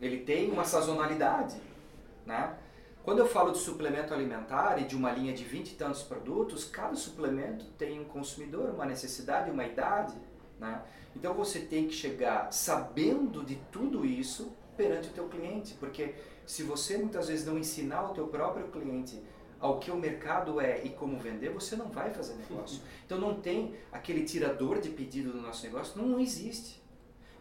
ele 0.00 0.24
tem 0.24 0.50
uma 0.50 0.64
sazonalidade. 0.64 1.54
Né? 2.26 2.52
Quando 3.04 3.20
eu 3.20 3.28
falo 3.28 3.52
de 3.52 3.58
suplemento 3.58 4.12
alimentar 4.12 4.76
e 4.80 4.86
de 4.86 4.96
uma 4.96 5.12
linha 5.12 5.32
de 5.32 5.44
20 5.44 5.70
e 5.70 5.74
tantos 5.76 6.02
produtos, 6.02 6.64
cada 6.64 6.96
suplemento 6.96 7.64
tem 7.78 8.00
um 8.00 8.04
consumidor, 8.06 8.70
uma 8.70 8.86
necessidade, 8.86 9.52
uma 9.52 9.64
idade. 9.64 10.16
Né? 10.58 10.82
Então 11.14 11.34
você 11.34 11.60
tem 11.60 11.86
que 11.86 11.94
chegar 11.94 12.52
sabendo 12.52 13.44
de 13.44 13.56
tudo 13.70 14.04
isso 14.04 14.52
perante 14.76 15.08
o 15.08 15.12
teu 15.12 15.28
cliente, 15.28 15.74
porque 15.74 16.14
se 16.46 16.62
você 16.62 16.96
muitas 16.96 17.28
vezes 17.28 17.44
não 17.44 17.58
ensinar 17.58 18.10
o 18.10 18.14
teu 18.14 18.26
próprio 18.26 18.68
cliente 18.68 19.20
ao 19.60 19.78
que 19.78 19.90
o 19.90 19.96
mercado 19.96 20.60
é 20.60 20.82
e 20.84 20.90
como 20.90 21.18
vender, 21.18 21.50
você 21.50 21.76
não 21.76 21.88
vai 21.88 22.10
fazer 22.14 22.34
negócio. 22.34 22.80
Então 23.04 23.18
não 23.18 23.40
tem 23.40 23.74
aquele 23.92 24.24
tirador 24.24 24.80
de 24.80 24.88
pedido 24.88 25.32
do 25.32 25.40
nosso 25.40 25.64
negócio, 25.64 26.00
não, 26.00 26.08
não 26.08 26.20
existe. 26.20 26.80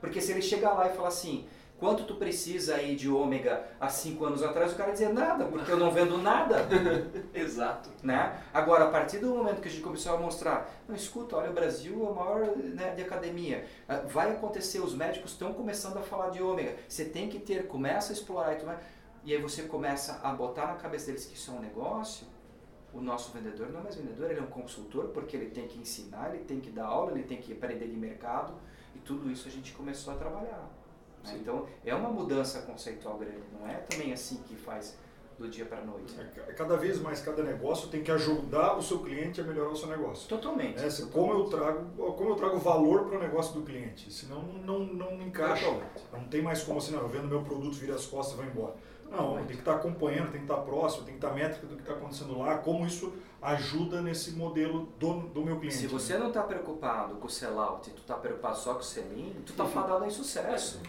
Porque 0.02 0.20
se 0.22 0.32
ele 0.32 0.42
chegar 0.42 0.74
lá 0.74 0.92
e 0.92 0.96
falar 0.96 1.08
assim, 1.08 1.48
Quanto 1.80 2.04
tu 2.04 2.16
precisa 2.16 2.76
aí 2.76 2.94
de 2.94 3.10
ômega 3.10 3.66
há 3.80 3.88
cinco 3.88 4.26
anos 4.26 4.44
atrás? 4.44 4.74
O 4.74 4.76
cara 4.76 4.92
dizia 4.92 5.14
nada, 5.14 5.46
porque 5.46 5.72
eu 5.72 5.78
não 5.78 5.90
vendo 5.92 6.18
nada. 6.18 6.68
Exato. 7.34 7.90
Né? 8.04 8.38
Agora, 8.54 8.86
a 8.86 8.92
partir 8.92 9.20
do 9.20 9.30
momento 9.30 9.62
que 9.62 9.70
a 9.70 9.72
gente 9.72 9.82
começou 9.82 10.14
a 10.14 10.18
mostrar, 10.18 10.70
não, 10.86 10.94
escuta, 10.94 11.38
olha, 11.38 11.50
o 11.50 11.54
Brasil 11.54 12.06
é 12.06 12.10
o 12.10 12.14
maior 12.14 12.58
né, 12.58 12.94
de 12.96 13.02
academia. 13.02 13.66
Ah, 13.88 14.02
vai 14.06 14.32
acontecer, 14.32 14.82
os 14.82 14.94
médicos 14.94 15.32
estão 15.32 15.54
começando 15.54 15.96
a 15.96 16.02
falar 16.02 16.30
de 16.32 16.44
ômega. 16.44 16.76
Você 16.86 17.06
tem 17.06 17.30
que 17.30 17.40
ter, 17.40 17.68
começa 17.68 18.12
a 18.12 18.14
explorar 18.14 18.54
e 18.54 18.56
tudo 18.58 18.68
mais. 18.68 18.80
E 19.24 19.34
aí 19.34 19.42
você 19.42 19.64
começa 19.64 20.20
a 20.22 20.34
botar 20.34 20.68
na 20.68 20.76
cabeça 20.76 21.06
deles 21.06 21.26
que 21.26 21.36
isso 21.36 21.50
é 21.50 21.54
um 21.54 21.62
negócio. 21.62 22.28
O 22.94 23.00
nosso 23.00 23.32
vendedor 23.32 23.70
não 23.70 23.80
é 23.80 23.84
mais 23.84 23.96
vendedor, 23.96 24.30
ele 24.30 24.40
é 24.40 24.44
um 24.44 24.48
consultor, 24.48 25.10
porque 25.10 25.38
ele 25.38 25.52
tem 25.52 25.66
que 25.66 25.80
ensinar, 25.80 26.34
ele 26.34 26.44
tem 26.44 26.60
que 26.60 26.72
dar 26.72 26.88
aula, 26.88 27.12
ele 27.12 27.24
tem 27.24 27.38
que 27.38 27.54
aprender 27.54 27.88
de 27.88 27.96
mercado. 27.96 28.54
E 28.94 29.00
tudo 29.00 29.32
isso 29.32 29.48
a 29.48 29.52
gente 29.52 29.72
começou 29.72 30.14
a 30.14 30.18
trabalhar. 30.18 30.79
Né? 31.24 31.38
Então 31.42 31.66
é 31.86 31.94
uma 31.94 32.10
mudança 32.10 32.62
conceitual 32.62 33.18
grande, 33.18 33.44
não 33.60 33.68
é 33.68 33.76
também 33.76 34.14
assim 34.14 34.38
que 34.48 34.56
faz 34.56 34.98
do 35.40 35.48
dia 35.48 35.66
para 35.66 35.80
a 35.80 35.86
noite. 35.86 36.14
É, 36.20 36.52
cada 36.52 36.76
vez 36.76 37.00
mais 37.00 37.22
cada 37.22 37.42
negócio 37.42 37.88
tem 37.88 38.04
que 38.04 38.12
ajudar 38.12 38.78
o 38.78 38.82
seu 38.82 39.00
cliente 39.00 39.40
a 39.40 39.44
melhorar 39.44 39.70
o 39.70 39.76
seu 39.76 39.88
negócio. 39.88 40.28
Totalmente. 40.28 40.78
É, 40.78 40.90
totalmente. 40.90 41.14
Como 41.14 41.34
eu 41.34 41.46
trago, 41.46 42.14
como 42.14 42.30
eu 42.32 42.36
trago 42.36 42.60
valor 42.60 43.06
para 43.06 43.18
o 43.18 43.22
negócio 43.22 43.54
do 43.54 43.62
cliente, 43.62 44.12
senão 44.12 44.44
não 44.44 44.80
não, 44.80 45.16
não 45.18 45.22
encaixa. 45.22 45.66
Totalmente. 45.66 46.04
Não 46.12 46.24
tem 46.26 46.42
mais 46.42 46.62
como 46.62 46.80
assim, 46.80 46.92
não, 46.92 47.02
eu 47.02 47.08
vendo 47.08 47.28
meu 47.28 47.42
produto, 47.42 47.76
vira 47.76 47.96
as 47.96 48.06
costas 48.06 48.34
e 48.36 48.38
vai 48.38 48.48
embora. 48.48 48.76
Não, 49.10 49.38
tem 49.38 49.48
que 49.48 49.54
estar 49.54 49.76
acompanhando, 49.76 50.32
tem 50.32 50.42
que 50.42 50.52
estar 50.52 50.58
próximo, 50.58 51.04
tem 51.04 51.16
que 51.16 51.26
estar 51.26 51.34
métrica 51.34 51.66
do 51.66 51.76
que 51.76 51.82
está 51.82 51.94
acontecendo 51.94 52.38
lá, 52.38 52.60
como 52.60 52.86
isso 52.86 53.12
ajuda 53.42 54.02
nesse 54.02 54.32
modelo 54.32 54.88
do, 55.00 55.22
do 55.30 55.44
meu 55.44 55.58
cliente. 55.58 55.78
Se 55.78 55.88
você 55.88 56.18
não 56.18 56.28
está 56.28 56.44
preocupado 56.44 57.16
com 57.16 57.26
o 57.26 57.30
sellout, 57.30 57.90
tu 57.90 58.02
está 58.02 58.16
preocupado 58.16 58.58
só 58.58 58.74
com 58.74 58.82
o 58.82 58.84
sell-in, 58.84 59.34
tu 59.46 59.52
está 59.52 59.66
fadado 59.66 60.06
em 60.06 60.12
sucesso. 60.12 60.80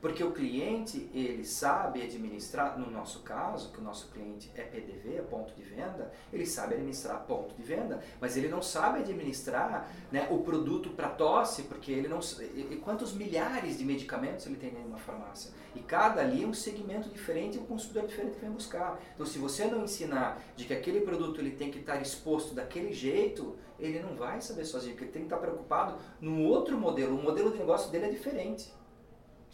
Porque 0.00 0.22
o 0.22 0.32
cliente, 0.32 1.10
ele 1.12 1.44
sabe 1.44 2.02
administrar, 2.02 2.78
no 2.78 2.90
nosso 2.90 3.20
caso, 3.20 3.72
que 3.72 3.80
o 3.80 3.82
nosso 3.82 4.08
cliente 4.08 4.50
é 4.54 4.62
PDV, 4.62 5.16
é 5.16 5.22
ponto 5.22 5.52
de 5.54 5.62
venda, 5.62 6.12
ele 6.32 6.46
sabe 6.46 6.74
administrar 6.74 7.24
ponto 7.24 7.54
de 7.54 7.62
venda, 7.62 8.00
mas 8.20 8.36
ele 8.36 8.48
não 8.48 8.62
sabe 8.62 9.00
administrar 9.00 9.90
né, 10.12 10.28
o 10.30 10.38
produto 10.38 10.90
para 10.90 11.08
tosse, 11.08 11.62
porque 11.64 11.90
ele 11.90 12.08
não 12.08 12.20
e 12.54 12.76
quantos 12.76 13.12
milhares 13.12 13.78
de 13.78 13.84
medicamentos 13.84 14.46
ele 14.46 14.56
tem 14.56 14.70
em 14.70 14.86
uma 14.86 14.98
farmácia. 14.98 15.50
E 15.74 15.80
cada 15.80 16.20
ali 16.20 16.44
é 16.44 16.46
um 16.46 16.54
segmento 16.54 17.08
diferente 17.08 17.58
um 17.58 17.66
consumidor 17.66 18.06
diferente 18.06 18.34
que 18.34 18.40
vem 18.40 18.50
buscar. 18.50 19.00
Então, 19.14 19.26
se 19.26 19.38
você 19.38 19.64
não 19.66 19.84
ensinar 19.84 20.42
de 20.56 20.64
que 20.64 20.72
aquele 20.72 21.00
produto 21.00 21.40
ele 21.40 21.52
tem 21.52 21.70
que 21.70 21.78
estar 21.78 22.00
exposto 22.00 22.54
daquele 22.54 22.92
jeito, 22.92 23.56
ele 23.78 24.00
não 24.00 24.14
vai 24.14 24.40
saber 24.40 24.64
sozinho, 24.64 24.92
porque 24.92 25.04
ele 25.04 25.12
tem 25.12 25.22
que 25.22 25.26
estar 25.26 25.38
preocupado 25.38 25.96
num 26.20 26.44
outro 26.46 26.76
modelo. 26.78 27.16
O 27.16 27.22
modelo 27.22 27.52
de 27.52 27.58
negócio 27.58 27.90
dele 27.90 28.06
é 28.06 28.10
diferente. 28.10 28.72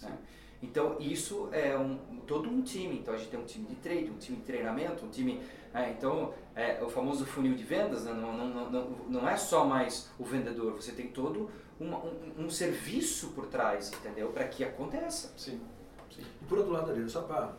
Né? 0.03 0.19
Então, 0.63 0.97
isso 0.99 1.49
é 1.53 1.77
um, 1.77 1.97
todo 2.27 2.49
um 2.49 2.63
time. 2.63 2.99
Então, 2.99 3.13
a 3.13 3.17
gente 3.17 3.31
tem 3.31 3.39
um 3.39 3.45
time 3.45 3.67
de 3.67 3.75
trade, 3.77 4.11
um 4.11 4.19
time 4.19 4.39
de 4.39 4.45
treinamento, 4.45 5.05
um 5.05 5.11
time. 5.11 5.43
É, 5.75 5.91
então, 5.91 6.33
é, 6.55 6.83
o 6.83 6.89
famoso 6.89 7.27
funil 7.27 7.55
de 7.55 7.63
vendas, 7.63 8.05
né? 8.05 8.13
não, 8.13 8.37
não, 8.37 8.71
não, 8.71 8.91
não 9.09 9.29
é 9.29 9.37
só 9.37 9.65
mais 9.65 10.09
o 10.19 10.25
vendedor, 10.25 10.73
você 10.73 10.93
tem 10.93 11.09
todo 11.09 11.51
um, 11.81 12.45
um, 12.45 12.49
serviço 12.49 13.31
por 13.31 13.47
trás, 13.47 13.93
entendeu? 13.93 14.29
Para 14.29 14.47
que 14.49 14.65
aconteça. 14.65 15.33
Sim. 15.37 15.61
Sim. 16.15 16.23
E 16.41 16.45
por 16.47 16.59
outro 16.59 16.73
lado, 16.73 16.91
ali, 16.91 17.09
só 17.11 17.23
para. 17.23 17.53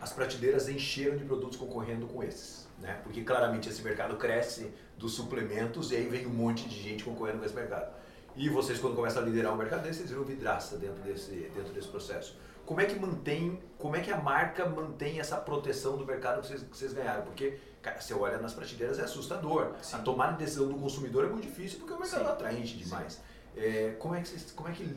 As 0.00 0.12
prateleiras 0.12 0.68
encheram 0.68 1.16
de 1.16 1.24
produtos 1.24 1.56
concorrendo 1.56 2.06
com 2.06 2.22
esses. 2.22 2.68
Né? 2.78 3.00
Porque 3.02 3.22
claramente 3.22 3.68
esse 3.68 3.82
mercado 3.82 4.16
cresce 4.16 4.70
dos 4.96 5.14
suplementos 5.14 5.90
e 5.90 5.96
aí 5.96 6.06
vem 6.06 6.26
um 6.26 6.30
monte 6.30 6.68
de 6.68 6.80
gente 6.80 7.02
concorrendo 7.02 7.38
com 7.38 7.44
esse 7.44 7.54
mercado. 7.54 7.97
E 8.38 8.48
vocês, 8.48 8.78
quando 8.78 8.94
começam 8.94 9.20
a 9.20 9.24
liderar 9.24 9.52
o 9.52 9.56
mercado 9.56 9.82
desse, 9.82 9.98
vocês 9.98 10.10
viram 10.10 10.22
vidraça 10.22 10.78
dentro 10.78 11.02
desse, 11.02 11.32
dentro 11.52 11.72
desse 11.72 11.88
processo. 11.88 12.38
Como 12.64 12.80
é 12.80 12.84
que 12.84 12.96
mantém, 12.96 13.60
como 13.76 13.96
é 13.96 14.00
que 14.00 14.12
a 14.12 14.16
marca 14.16 14.64
mantém 14.64 15.18
essa 15.18 15.36
proteção 15.38 15.96
do 15.96 16.06
mercado 16.06 16.40
que 16.42 16.46
vocês, 16.46 16.62
que 16.62 16.76
vocês 16.76 16.92
ganharam? 16.92 17.24
Porque, 17.24 17.58
cara, 17.82 18.00
você 18.00 18.14
olha 18.14 18.38
nas 18.38 18.54
prateleiras 18.54 19.00
é 19.00 19.02
assustador. 19.02 19.74
Sim. 19.82 19.96
A 19.96 19.98
tomada 20.00 20.34
de 20.34 20.44
decisão 20.44 20.68
do 20.68 20.76
consumidor 20.76 21.24
é 21.24 21.28
muito 21.28 21.48
difícil 21.48 21.80
porque 21.80 21.92
o 21.92 21.98
mercado 21.98 22.20
Sim. 22.20 22.28
é 22.28 22.30
atraente 22.30 22.76
demais. 22.76 23.20
É, 23.56 23.96
como, 23.98 24.14
é 24.14 24.20
que 24.20 24.28
vocês, 24.28 24.52
como 24.52 24.68
é 24.68 24.72
que 24.72 24.88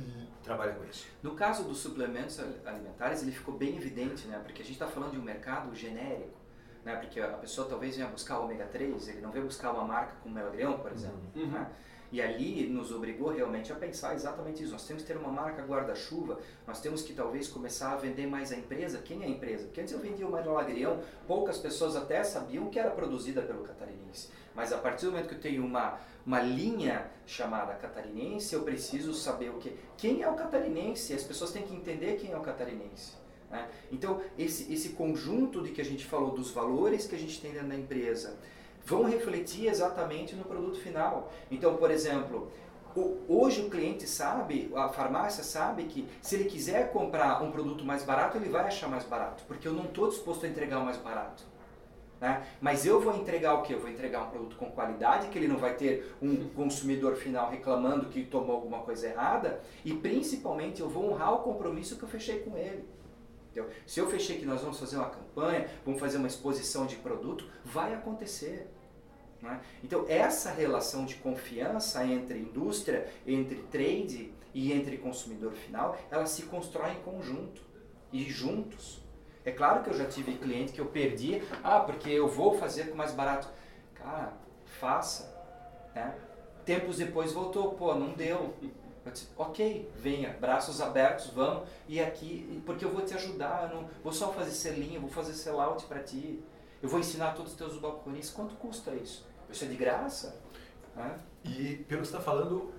trabalha 0.44 0.74
com 0.74 0.84
isso? 0.84 1.08
No 1.24 1.34
caso 1.34 1.64
dos 1.64 1.80
suplementos 1.80 2.40
alimentares, 2.64 3.24
ele 3.24 3.32
ficou 3.32 3.58
bem 3.58 3.76
evidente, 3.76 4.28
né? 4.28 4.40
Porque 4.44 4.62
a 4.62 4.66
gente 4.66 4.76
está 4.76 4.88
falando 4.88 5.14
de 5.14 5.18
um 5.18 5.24
mercado 5.24 5.74
genérico, 5.74 6.38
né? 6.86 6.96
Porque 6.98 7.20
a 7.20 7.30
pessoa 7.30 7.68
talvez 7.68 7.96
venha 7.96 8.08
buscar 8.08 8.38
o 8.38 8.44
ômega 8.44 8.66
3, 8.66 9.08
ele 9.08 9.22
não 9.22 9.32
vem 9.32 9.42
buscar 9.42 9.72
uma 9.72 9.84
marca 9.84 10.14
como 10.22 10.36
Melagrião, 10.36 10.78
por 10.78 10.92
exemplo, 10.92 11.22
uhum. 11.36 11.48
né? 11.48 11.72
E 12.12 12.22
ali 12.22 12.68
nos 12.68 12.92
obrigou 12.92 13.30
realmente 13.30 13.72
a 13.72 13.76
pensar 13.76 14.14
exatamente 14.14 14.62
isso. 14.62 14.74
Nós 14.74 14.86
temos 14.86 15.04
que 15.04 15.08
ter 15.08 15.18
uma 15.18 15.32
marca 15.32 15.64
guarda-chuva, 15.64 16.40
nós 16.68 16.82
temos 16.82 17.02
que 17.02 17.14
talvez 17.14 17.48
começar 17.48 17.94
a 17.94 17.96
vender 17.96 18.28
mais 18.28 18.52
a 18.52 18.58
empresa. 18.58 19.00
Quem 19.00 19.24
é 19.24 19.26
a 19.26 19.30
empresa? 19.30 19.66
Porque 19.66 19.80
antes 19.80 19.94
eu 19.94 20.00
vendia 20.00 20.28
o 20.28 20.32
Malagrião, 20.32 21.00
poucas 21.26 21.58
pessoas 21.58 21.96
até 21.96 22.24
sabiam 22.24 22.70
que 22.70 22.78
era 22.78 22.92
produzida 22.92 23.42
pelo 23.42 23.64
catarinense. 23.64 24.30
Mas 24.54 24.74
a 24.74 24.78
partir 24.78 25.06
do 25.06 25.14
momento 25.14 25.30
que 25.30 25.36
eu 25.36 25.40
tenho 25.40 25.66
uma, 25.66 26.00
uma 26.26 26.42
linha 26.42 27.10
chamada 27.26 27.74
catarinense, 27.76 28.54
eu 28.54 28.64
preciso 28.64 29.14
saber 29.14 29.50
o 29.50 29.58
que. 29.58 29.78
Quem 29.98 30.22
é 30.22 30.30
o 30.30 30.36
catarinense? 30.36 31.14
As 31.14 31.24
pessoas 31.24 31.52
têm 31.52 31.64
que 31.64 31.74
entender 31.74 32.18
quem 32.18 32.32
é 32.32 32.38
o 32.38 32.42
catarinense. 32.42 33.14
Né? 33.50 33.70
Então, 33.92 34.22
esse, 34.38 34.72
esse 34.74 34.90
conjunto 34.90 35.62
de 35.62 35.72
que 35.72 35.82
a 35.82 35.86
gente 35.86 36.06
falou 36.06 36.32
dos 36.32 36.52
valores 36.52 37.08
que 37.08 37.16
a 37.16 37.20
gente 37.20 37.40
tem 37.40 37.52
dentro 37.52 37.70
da 37.70 37.76
empresa, 37.76 38.38
vão 38.86 39.04
refletir 39.04 39.68
exatamente 39.68 40.36
no 40.36 40.44
produto 40.44 40.80
final. 40.80 41.32
Então, 41.50 41.76
por 41.78 41.92
exemplo, 41.92 42.52
hoje 43.28 43.62
o 43.62 43.70
cliente 43.70 44.08
sabe, 44.08 44.72
a 44.76 44.90
farmácia 44.90 45.44
sabe 45.44 45.84
que 45.86 46.08
se 46.22 46.36
ele 46.36 46.46
quiser 46.46 46.92
comprar 46.92 47.42
um 47.42 47.52
produto 47.52 47.86
mais 47.86 48.04
barato, 48.04 48.38
ele 48.38 48.50
vai 48.50 48.66
achar 48.66 48.90
mais 48.90 49.04
barato, 49.04 49.44
porque 49.48 49.68
eu 49.68 49.74
não 49.74 49.86
estou 49.86 50.10
disposto 50.10 50.46
a 50.46 50.50
entregar 50.50 50.80
o 50.80 50.86
mais 50.86 50.98
barato. 50.98 51.44
Né? 52.20 52.46
Mas 52.62 52.86
eu 52.86 53.02
vou 53.02 53.16
entregar 53.16 53.56
o 53.56 53.64
que? 53.64 53.74
Eu 53.74 53.80
vou 53.80 53.90
entregar 53.90 54.24
um 54.24 54.30
produto 54.30 54.56
com 54.56 54.70
qualidade, 54.70 55.30
que 55.30 55.40
ele 55.40 55.48
não 55.48 55.58
vai 55.58 55.74
ter 55.74 56.16
um 56.22 56.50
consumidor 56.50 57.16
final 57.16 57.50
reclamando 57.50 58.10
que 58.10 58.24
tomou 58.24 58.58
alguma 58.58 58.80
coisa 58.80 59.08
errada, 59.08 59.62
e 59.84 59.92
principalmente 59.92 60.82
eu 60.82 60.90
vou 60.90 61.12
honrar 61.12 61.34
o 61.34 61.40
compromisso 61.40 61.98
que 61.98 62.04
eu 62.04 62.10
fechei 62.10 62.40
com 62.42 62.56
ele. 62.56 62.86
Entendeu? 63.52 63.70
Se 63.86 64.00
eu 64.00 64.10
fechei 64.10 64.38
que 64.40 64.46
nós 64.46 64.62
vamos 64.62 64.80
fazer 64.80 64.96
uma 64.96 65.10
campanha, 65.10 65.70
vamos 65.86 66.00
fazer 66.00 66.18
uma 66.18 66.28
exposição 66.28 66.86
de 66.86 66.96
produto, 66.96 67.46
vai 67.66 67.94
acontecer. 67.94 68.68
Né? 69.42 69.60
Então, 69.84 70.06
essa 70.08 70.52
relação 70.52 71.06
de 71.06 71.16
confiança 71.16 72.06
entre 72.06 72.40
indústria, 72.40 73.12
entre 73.28 73.58
trade 73.64 74.34
e 74.54 74.72
entre 74.72 74.98
consumidor 74.98 75.52
final, 75.52 75.98
ela 76.10 76.26
se 76.26 76.44
constrói 76.44 76.92
em 76.92 77.02
conjunto 77.02 77.62
e 78.12 78.24
juntos. 78.24 79.02
É 79.44 79.52
claro 79.52 79.84
que 79.84 79.90
eu 79.90 79.94
já 79.96 80.06
tive 80.06 80.38
cliente 80.38 80.72
que 80.72 80.80
eu 80.80 80.86
perdi, 80.86 81.42
ah, 81.64 81.80
porque 81.80 82.10
eu 82.10 82.28
vou 82.28 82.58
fazer 82.58 82.90
com 82.90 82.96
mais 82.96 83.12
barato. 83.12 83.50
Cara, 83.96 84.34
faça. 84.80 85.30
Né? 85.94 86.16
Tempos 86.64 86.98
depois 86.98 87.34
voltou, 87.34 87.74
pô, 87.74 87.96
não 87.96 88.14
deu. 88.14 88.54
Eu 89.04 89.12
disse, 89.12 89.28
ok, 89.36 89.92
venha, 89.96 90.38
braços 90.40 90.80
abertos, 90.80 91.28
vamos, 91.28 91.68
e 91.88 92.00
aqui, 92.00 92.62
porque 92.66 92.86
eu 92.86 92.92
vou 92.92 93.02
te 93.02 93.16
ajudar, 93.16 93.70
eu 93.70 93.76
não 93.76 93.90
vou 94.04 94.14
só 94.14 94.32
fazer 94.32 94.52
selinho, 94.52 95.02
vou 95.02 95.10
fazer 95.10 95.34
sellout 95.34 95.86
para 95.86 96.04
ti, 96.04 96.44
eu 96.82 96.88
vou 96.88 97.00
ensinar 97.00 97.34
todos 97.34 97.54
os 97.54 97.58
teus 97.58 97.78
balconistas, 97.78 98.36
quanto 98.36 98.56
custa 98.56 98.92
isso? 98.92 99.26
Isso 99.50 99.66
é 99.66 99.68
de 99.68 99.76
graça? 99.76 100.40
Né? 100.96 101.20
E 101.44 101.78
pelo 101.88 102.02
que 102.02 102.08
você 102.08 102.16
está 102.16 102.20
falando, 102.20 102.72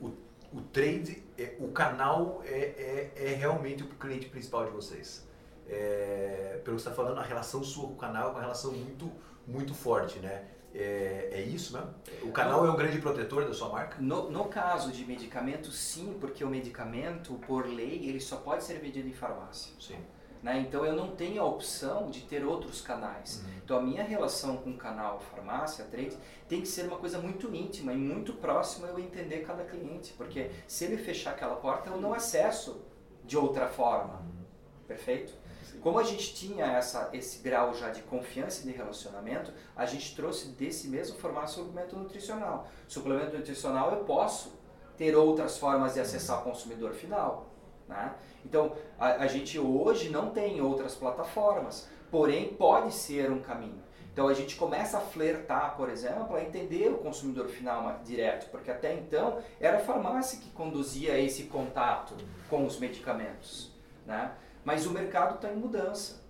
o, 0.00 0.08
o 0.52 0.60
trade, 0.72 1.22
é, 1.38 1.56
o 1.58 1.68
canal 1.68 2.42
é, 2.44 2.58
é, 2.58 3.12
é, 3.16 3.34
realmente 3.34 3.82
o 3.82 3.88
cliente 3.88 4.26
principal 4.26 4.66
de 4.66 4.70
vocês. 4.72 5.26
É, 5.66 6.60
pelo 6.62 6.76
que 6.76 6.82
você 6.82 6.88
está 6.88 6.92
falando, 6.92 7.18
a 7.18 7.22
relação 7.22 7.64
sua 7.64 7.86
com 7.86 7.94
o 7.94 7.96
canal 7.96 8.28
é 8.28 8.30
uma 8.32 8.40
relação 8.40 8.72
muito, 8.72 9.10
muito 9.46 9.74
forte, 9.74 10.18
né? 10.18 10.44
É, 10.74 11.28
é 11.32 11.40
isso 11.42 11.72
mesmo? 11.72 11.94
O 12.22 12.32
canal 12.32 12.66
é 12.66 12.70
um 12.70 12.76
grande 12.76 12.98
protetor 12.98 13.46
da 13.46 13.54
sua 13.54 13.68
marca? 13.68 13.96
No, 14.00 14.28
no 14.30 14.46
caso 14.46 14.90
de 14.90 15.04
medicamento, 15.04 15.70
sim, 15.70 16.16
porque 16.20 16.42
o 16.42 16.48
medicamento, 16.48 17.34
por 17.46 17.66
lei, 17.66 18.08
ele 18.08 18.20
só 18.20 18.36
pode 18.36 18.64
ser 18.64 18.80
vendido 18.80 19.08
em 19.08 19.12
farmácia. 19.12 19.72
Sim. 19.80 19.98
Né? 20.42 20.58
Então 20.58 20.84
eu 20.84 20.94
não 20.94 21.12
tenho 21.12 21.40
a 21.40 21.44
opção 21.46 22.10
de 22.10 22.20
ter 22.22 22.44
outros 22.44 22.82
canais. 22.82 23.42
Uhum. 23.42 23.52
Então 23.64 23.78
a 23.78 23.82
minha 23.82 24.02
relação 24.02 24.58
com 24.58 24.70
o 24.70 24.76
canal 24.76 25.20
farmácia, 25.20 25.84
trade, 25.86 26.18
tem 26.48 26.60
que 26.60 26.68
ser 26.68 26.86
uma 26.86 26.98
coisa 26.98 27.18
muito 27.18 27.54
íntima 27.54 27.94
e 27.94 27.96
muito 27.96 28.34
próxima 28.34 28.88
eu 28.88 28.98
entender 28.98 29.38
cada 29.38 29.64
cliente. 29.64 30.12
Porque 30.12 30.50
se 30.66 30.84
ele 30.84 30.98
fechar 30.98 31.30
aquela 31.30 31.56
porta, 31.56 31.88
eu 31.88 31.98
não 31.98 32.12
acesso 32.12 32.84
de 33.24 33.38
outra 33.38 33.68
forma. 33.68 34.14
Uhum. 34.14 34.44
Perfeito? 34.86 35.32
Como 35.80 35.98
a 35.98 36.02
gente 36.02 36.34
tinha 36.34 36.66
essa, 36.66 37.10
esse 37.12 37.42
grau 37.42 37.74
já 37.74 37.90
de 37.90 38.02
confiança 38.02 38.62
e 38.62 38.72
de 38.72 38.76
relacionamento, 38.76 39.52
a 39.76 39.86
gente 39.86 40.14
trouxe 40.14 40.48
desse 40.48 40.88
mesmo 40.88 41.18
formato 41.18 41.50
suplemento 41.50 41.96
nutricional. 41.96 42.68
Suplemento 42.88 43.36
nutricional 43.36 43.92
eu 43.92 44.04
posso 44.04 44.52
ter 44.96 45.16
outras 45.16 45.58
formas 45.58 45.94
de 45.94 46.00
acessar 46.00 46.40
o 46.40 46.44
consumidor 46.44 46.92
final. 46.92 47.50
Né? 47.88 48.14
Então, 48.44 48.72
a, 48.98 49.24
a 49.24 49.26
gente 49.26 49.58
hoje 49.58 50.08
não 50.08 50.30
tem 50.30 50.60
outras 50.60 50.94
plataformas, 50.94 51.88
porém 52.10 52.54
pode 52.54 52.92
ser 52.92 53.30
um 53.30 53.40
caminho. 53.40 53.82
Então 54.14 54.28
a 54.28 54.32
gente 54.32 54.54
começa 54.54 54.96
a 54.96 55.00
flertar, 55.00 55.76
por 55.76 55.90
exemplo, 55.90 56.36
a 56.36 56.40
entender 56.40 56.88
o 56.88 56.98
consumidor 56.98 57.48
final 57.48 57.98
direto, 58.04 58.48
porque 58.48 58.70
até 58.70 58.94
então 58.94 59.42
era 59.60 59.78
a 59.78 59.80
farmácia 59.80 60.38
que 60.38 60.50
conduzia 60.50 61.18
esse 61.18 61.44
contato 61.44 62.14
com 62.48 62.64
os 62.64 62.78
medicamentos. 62.78 63.72
Né? 64.06 64.30
Mas 64.64 64.86
o 64.86 64.90
mercado 64.90 65.36
está 65.36 65.52
em 65.52 65.56
mudança, 65.56 66.22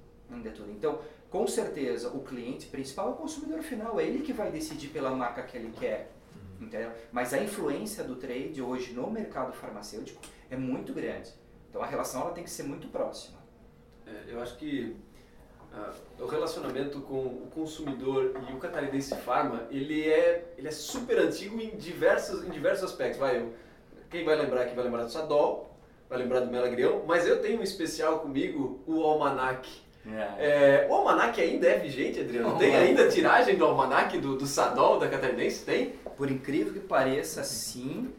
Então, 0.70 0.98
com 1.30 1.46
certeza, 1.46 2.08
o 2.10 2.20
cliente 2.22 2.66
principal 2.66 3.08
é 3.08 3.10
o 3.10 3.14
consumidor 3.14 3.62
final, 3.62 3.98
é 3.98 4.04
ele 4.04 4.22
que 4.22 4.32
vai 4.32 4.50
decidir 4.50 4.88
pela 4.88 5.10
marca 5.10 5.42
que 5.42 5.56
ele 5.56 5.72
quer. 5.72 6.10
Uhum. 6.34 6.66
Entendeu? 6.66 6.90
Mas 7.12 7.32
a 7.32 7.42
influência 7.42 8.04
do 8.04 8.16
trade 8.16 8.60
hoje 8.60 8.92
no 8.92 9.10
mercado 9.10 9.52
farmacêutico 9.52 10.20
é 10.50 10.56
muito 10.56 10.92
grande. 10.92 11.32
Então 11.68 11.82
a 11.82 11.86
relação 11.86 12.20
ela 12.20 12.30
tem 12.30 12.44
que 12.44 12.50
ser 12.50 12.62
muito 12.62 12.86
próxima. 12.88 13.38
É, 14.06 14.24
eu 14.28 14.40
acho 14.40 14.56
que 14.56 14.96
uh, 15.72 16.22
o 16.22 16.26
relacionamento 16.26 17.00
com 17.00 17.26
o 17.26 17.48
consumidor 17.52 18.32
e 18.48 18.52
o 18.52 18.58
catarinense 18.58 19.14
farma 19.16 19.66
ele 19.70 20.08
é 20.08 20.54
ele 20.56 20.68
é 20.68 20.70
super 20.70 21.18
antigo 21.18 21.60
em 21.60 21.76
diversos 21.76 22.44
em 22.44 22.50
diversos 22.50 22.84
aspectos. 22.84 23.18
Vai, 23.18 23.38
eu, 23.38 23.52
quem 24.08 24.24
vai 24.24 24.36
lembrar 24.36 24.62
aqui 24.62 24.74
vai 24.76 24.84
lembrar 24.84 25.02
do 25.02 25.10
Sadol, 25.10 25.73
vai 26.14 26.22
lembrar 26.22 26.40
do 26.40 26.50
Melagrião, 26.50 27.02
mas 27.06 27.26
eu 27.26 27.42
tenho 27.42 27.60
um 27.60 27.62
especial 27.62 28.20
comigo, 28.20 28.80
o 28.86 29.02
Almanac. 29.02 29.68
É. 30.06 30.84
É, 30.84 30.86
o 30.88 30.94
Almanac 30.94 31.40
ainda 31.40 31.66
é 31.66 31.78
vigente, 31.78 32.20
Adriano? 32.20 32.56
Tem 32.56 32.76
ainda 32.76 33.08
tiragem 33.08 33.56
do 33.56 33.64
Almanac 33.64 34.16
do, 34.18 34.36
do 34.36 34.46
Sadol, 34.46 34.98
da 34.98 35.08
Catarinense? 35.08 35.64
Tem? 35.64 35.94
Por 36.16 36.30
incrível 36.30 36.72
que 36.72 36.80
pareça, 36.80 37.42
sim. 37.42 38.12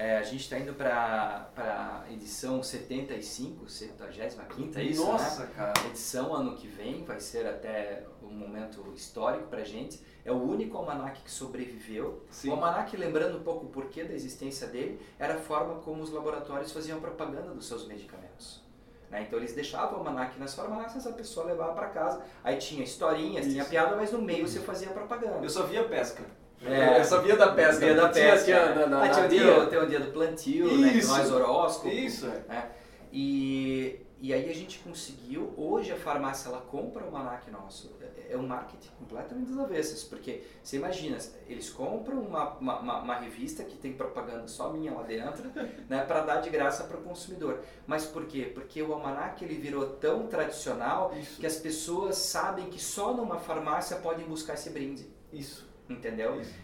É, 0.00 0.16
a 0.16 0.22
gente 0.22 0.40
está 0.40 0.58
indo 0.58 0.72
para 0.72 1.50
a 1.58 2.10
edição 2.10 2.62
75, 2.62 3.68
75, 3.68 4.78
é 4.78 4.82
isso? 4.82 5.04
Nossa, 5.04 5.44
né? 5.44 5.50
cara. 5.54 5.74
Edição 5.88 6.34
ano 6.34 6.56
que 6.56 6.66
vem, 6.66 7.04
vai 7.04 7.20
ser 7.20 7.46
até 7.46 8.06
um 8.22 8.30
momento 8.30 8.82
histórico 8.96 9.48
para 9.48 9.60
a 9.60 9.64
gente. 9.64 10.00
É 10.24 10.32
o 10.32 10.42
único 10.42 10.74
almanac 10.78 11.20
que 11.20 11.30
sobreviveu. 11.30 12.24
Sim. 12.30 12.48
O 12.48 12.52
almanac, 12.52 12.96
lembrando 12.96 13.36
um 13.36 13.42
pouco 13.42 13.66
o 13.66 13.68
porquê 13.68 14.02
da 14.02 14.14
existência 14.14 14.68
dele, 14.68 14.98
era 15.18 15.34
a 15.34 15.38
forma 15.38 15.74
como 15.80 16.02
os 16.02 16.10
laboratórios 16.10 16.72
faziam 16.72 16.98
propaganda 16.98 17.52
dos 17.52 17.68
seus 17.68 17.86
medicamentos. 17.86 18.64
Né? 19.10 19.24
Então 19.24 19.38
eles 19.38 19.52
deixavam 19.52 19.96
o 19.96 19.98
almanac 19.98 20.38
nas 20.40 20.54
farmácias, 20.54 21.06
a 21.06 21.12
pessoa 21.12 21.44
levava 21.44 21.74
para 21.74 21.88
casa. 21.88 22.24
Aí 22.42 22.56
tinha 22.56 22.82
historinhas, 22.82 23.44
tinha 23.44 23.60
Isso. 23.60 23.70
piada, 23.70 23.94
mas 23.96 24.10
no 24.10 24.22
meio 24.22 24.48
você 24.48 24.60
fazia 24.60 24.88
propaganda. 24.88 25.44
Eu 25.44 25.50
só 25.50 25.64
via 25.64 25.84
pesca. 25.84 26.24
É. 26.64 27.00
Eu 27.00 27.04
só 27.04 27.20
via 27.20 27.36
da 27.36 27.52
pesca. 27.52 27.84
Dia 27.86 27.94
da 27.94 28.08
pesca. 28.08 28.44
tinha 28.44 28.74
na- 28.74 28.86
na- 28.86 29.04
ah, 29.04 29.08
tinha, 29.08 29.20
na- 29.20 29.26
o 29.26 29.28
dia, 29.28 29.66
tem 29.66 29.78
o 29.78 29.86
dia 29.88 30.00
do 30.00 30.12
plantio, 30.12 30.76
né? 30.78 30.92
Isso. 30.92 31.08
Nós 31.08 31.30
horóscopo. 31.30 31.88
Isso, 31.88 32.26
é. 32.26 32.42
né? 32.48 32.70
E, 33.12 34.00
e 34.20 34.32
aí 34.34 34.48
a 34.48 34.54
gente 34.54 34.78
conseguiu, 34.80 35.52
hoje 35.56 35.90
a 35.90 35.96
farmácia 35.96 36.48
ela 36.48 36.60
compra 36.60 37.02
o 37.02 37.06
almanac 37.06 37.50
nosso. 37.50 37.90
É- 38.00 38.10
É 38.30 38.36
um 38.36 38.46
marketing 38.46 38.90
completamente 38.96 39.50
das 39.50 39.58
avessas, 39.58 40.04
porque 40.04 40.42
você 40.62 40.76
imagina, 40.76 41.18
eles 41.48 41.68
compram 41.68 42.20
uma, 42.20 42.50
uma, 42.58 42.78
uma- 42.78 43.02
uma 43.02 43.14
revista 43.16 43.64
que 43.64 43.76
tem 43.76 43.92
propaganda 43.94 44.46
só 44.46 44.70
minha 44.72 44.92
lá 44.94 45.02
dentro, 45.02 45.42
né, 45.90 46.04
para 46.04 46.20
dar 46.20 46.36
de 46.36 46.48
graça 46.48 46.84
para 46.84 46.96
o 46.96 47.02
consumidor. 47.02 47.58
Mas 47.88 48.04
por 48.06 48.26
quê? 48.26 48.48
Porque 48.54 48.80
o 48.80 48.92
almanac 48.92 49.44
ele 49.44 49.54
virou 49.56 49.84
tão 49.84 50.28
tradicional 50.28 51.12
Isso. 51.18 51.40
que 51.40 51.46
as 51.46 51.56
pessoas 51.56 52.18
sabem 52.18 52.66
que 52.66 52.80
só 52.80 53.12
numa 53.12 53.38
farmácia 53.40 53.96
podem 53.96 54.24
buscar 54.26 54.54
esse 54.54 54.70
brinde, 54.70 55.10
Isso. 55.32 55.68
Entendeu? 55.90 56.40
Isso. 56.40 56.54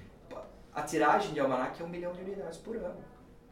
A 0.74 0.82
tiragem 0.82 1.32
de 1.32 1.40
almanac 1.40 1.80
é 1.80 1.84
um 1.84 1.88
milhão 1.88 2.12
de 2.12 2.20
unidades 2.20 2.58
por 2.58 2.76
ano. 2.76 2.96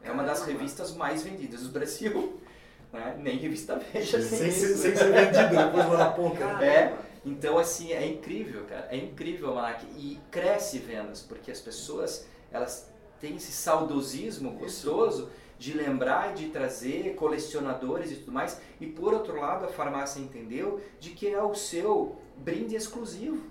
É 0.03 0.11
uma 0.11 0.23
das 0.23 0.45
revistas 0.45 0.95
mais 0.95 1.23
vendidas 1.23 1.61
do 1.63 1.69
Brasil. 1.69 2.39
Né? 2.93 3.13
Nem 3.19 3.37
revista 3.37 3.75
Veja 3.91 4.21
Sem, 4.21 4.37
ser- 4.39 4.67
isso. 4.69 4.81
sem 4.81 4.95
ser 4.95 5.11
vendido 5.11 5.49
depois 5.49 5.85
lá 5.89 5.97
na 5.97 6.11
ponta. 6.11 6.45
É, 6.63 6.95
então 7.25 7.57
assim, 7.57 7.91
é 7.91 8.07
incrível, 8.07 8.63
cara. 8.69 8.87
É 8.89 8.95
incrível 8.95 9.47
o 9.47 9.49
almanac. 9.49 9.85
E 9.97 10.17
cresce 10.31 10.79
vendas, 10.79 11.21
porque 11.21 11.51
as 11.51 11.59
pessoas, 11.59 12.25
elas 12.49 12.89
têm 13.19 13.35
esse 13.35 13.51
saudosismo 13.51 14.51
gostoso 14.51 15.29
de 15.59 15.73
lembrar 15.73 16.31
e 16.31 16.33
de 16.35 16.49
trazer 16.51 17.15
colecionadores 17.15 18.11
e 18.11 18.15
tudo 18.15 18.31
mais. 18.31 18.61
E 18.79 18.87
por 18.87 19.13
outro 19.13 19.37
lado, 19.41 19.65
a 19.65 19.67
farmácia 19.67 20.21
entendeu 20.21 20.79
de 20.97 21.09
que 21.09 21.27
é 21.27 21.43
o 21.43 21.53
seu 21.53 22.15
brinde 22.37 22.75
exclusivo. 22.75 23.43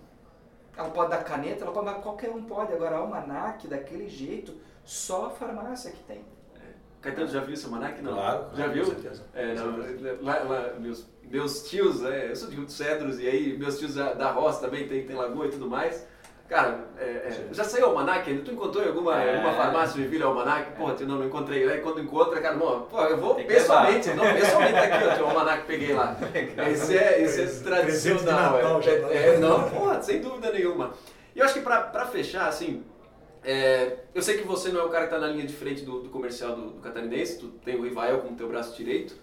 Ela 0.76 0.90
pode 0.90 1.10
dar 1.10 1.22
caneta, 1.24 1.64
ela 1.64 1.72
pode, 1.72 1.86
mas 1.86 2.02
qualquer 2.02 2.30
um 2.30 2.42
pode. 2.44 2.72
Agora, 2.72 2.96
almanac, 2.96 3.66
daquele 3.68 4.08
jeito, 4.08 4.54
só 4.84 5.26
a 5.26 5.30
farmácia 5.30 5.90
que 5.92 6.02
tem. 6.04 6.24
Caetano, 7.00 7.28
já 7.28 7.40
viu 7.40 7.52
esse 7.52 7.66
almanac? 7.66 8.00
Não. 8.00 8.14
Claro, 8.14 8.44
Já 8.50 8.56
claro, 8.56 8.72
viu? 8.72 8.84
com 8.84 8.90
certeza. 8.92 9.22
É, 9.34 9.54
Com 9.54 9.60
não, 9.66 9.84
certeza. 9.84 10.18
lá, 10.22 10.38
lá, 10.42 10.74
meus, 10.80 11.06
meus 11.22 11.68
tios, 11.68 12.02
é, 12.02 12.30
eu 12.30 12.36
sou 12.36 12.48
de 12.48 12.56
Rio 12.56 12.64
dos 12.64 12.74
Cedros 12.74 13.20
e 13.20 13.26
aí 13.28 13.58
meus 13.58 13.78
tios 13.78 13.94
da, 13.94 14.14
da 14.14 14.30
roça 14.32 14.60
também 14.60 14.88
tem, 14.88 15.06
tem 15.06 15.14
lagoa 15.14 15.46
e 15.46 15.50
tudo 15.50 15.68
mais. 15.68 16.06
Cara, 16.48 16.84
é, 16.98 17.04
é, 17.04 17.48
já 17.52 17.64
saiu 17.64 17.86
o 17.86 17.88
almanac 17.88 18.28
ainda? 18.28 18.42
Tu 18.42 18.50
encontrou 18.52 18.84
em 18.84 18.88
alguma, 18.88 19.20
É. 19.22 19.36
alguma 19.36 19.54
farmácia 19.54 20.00
de 20.00 20.06
Vila 20.06 20.26
almanac? 20.26 20.72
Pô, 20.76 20.90
tio, 20.92 21.06
não, 21.06 21.16
não 21.16 21.26
encontrei. 21.26 21.66
Aí 21.68 21.80
quando 21.80 22.00
encontra, 22.00 22.38
cara, 22.40 22.54
não, 22.56 22.82
pô, 22.82 23.00
eu 23.02 23.16
vou 23.16 23.34
Tem 23.34 23.46
pessoalmente, 23.46 24.08
levar. 24.10 24.24
não, 24.24 24.34
pessoalmente 24.34 24.76
aqui, 24.78 25.20
ó, 25.20 25.24
o 25.24 25.28
almanac 25.30 25.60
que 25.62 25.66
peguei 25.66 25.94
lá. 25.94 26.16
Esse 26.70 26.98
é, 26.98 27.22
esse 27.22 27.40
é 27.42 27.46
tradicional. 27.62 28.52
Natal 28.52 28.80
é, 28.82 28.96
tá. 29.00 29.08
é, 29.14 29.36
não, 29.38 29.70
porra, 29.70 30.02
sem 30.02 30.20
dúvida 30.20 30.52
nenhuma. 30.52 30.92
E 31.34 31.38
eu 31.38 31.44
acho 31.46 31.54
que 31.54 31.60
pra, 31.60 31.80
pra 31.80 32.04
fechar, 32.06 32.46
assim, 32.46 32.84
é, 33.42 33.96
eu 34.14 34.20
sei 34.22 34.36
que 34.36 34.46
você 34.46 34.68
não 34.68 34.80
é 34.80 34.84
o 34.84 34.88
cara 34.90 35.06
que 35.06 35.14
está 35.14 35.26
na 35.26 35.32
linha 35.32 35.46
de 35.46 35.54
frente 35.54 35.82
do, 35.82 36.00
do 36.00 36.10
comercial 36.10 36.54
do, 36.54 36.70
do 36.72 36.80
catarinense, 36.82 37.38
tu 37.38 37.48
tem 37.64 37.74
o 37.74 37.82
Rivael 37.82 38.18
como 38.18 38.36
teu 38.36 38.48
braço 38.48 38.76
direito, 38.76 39.16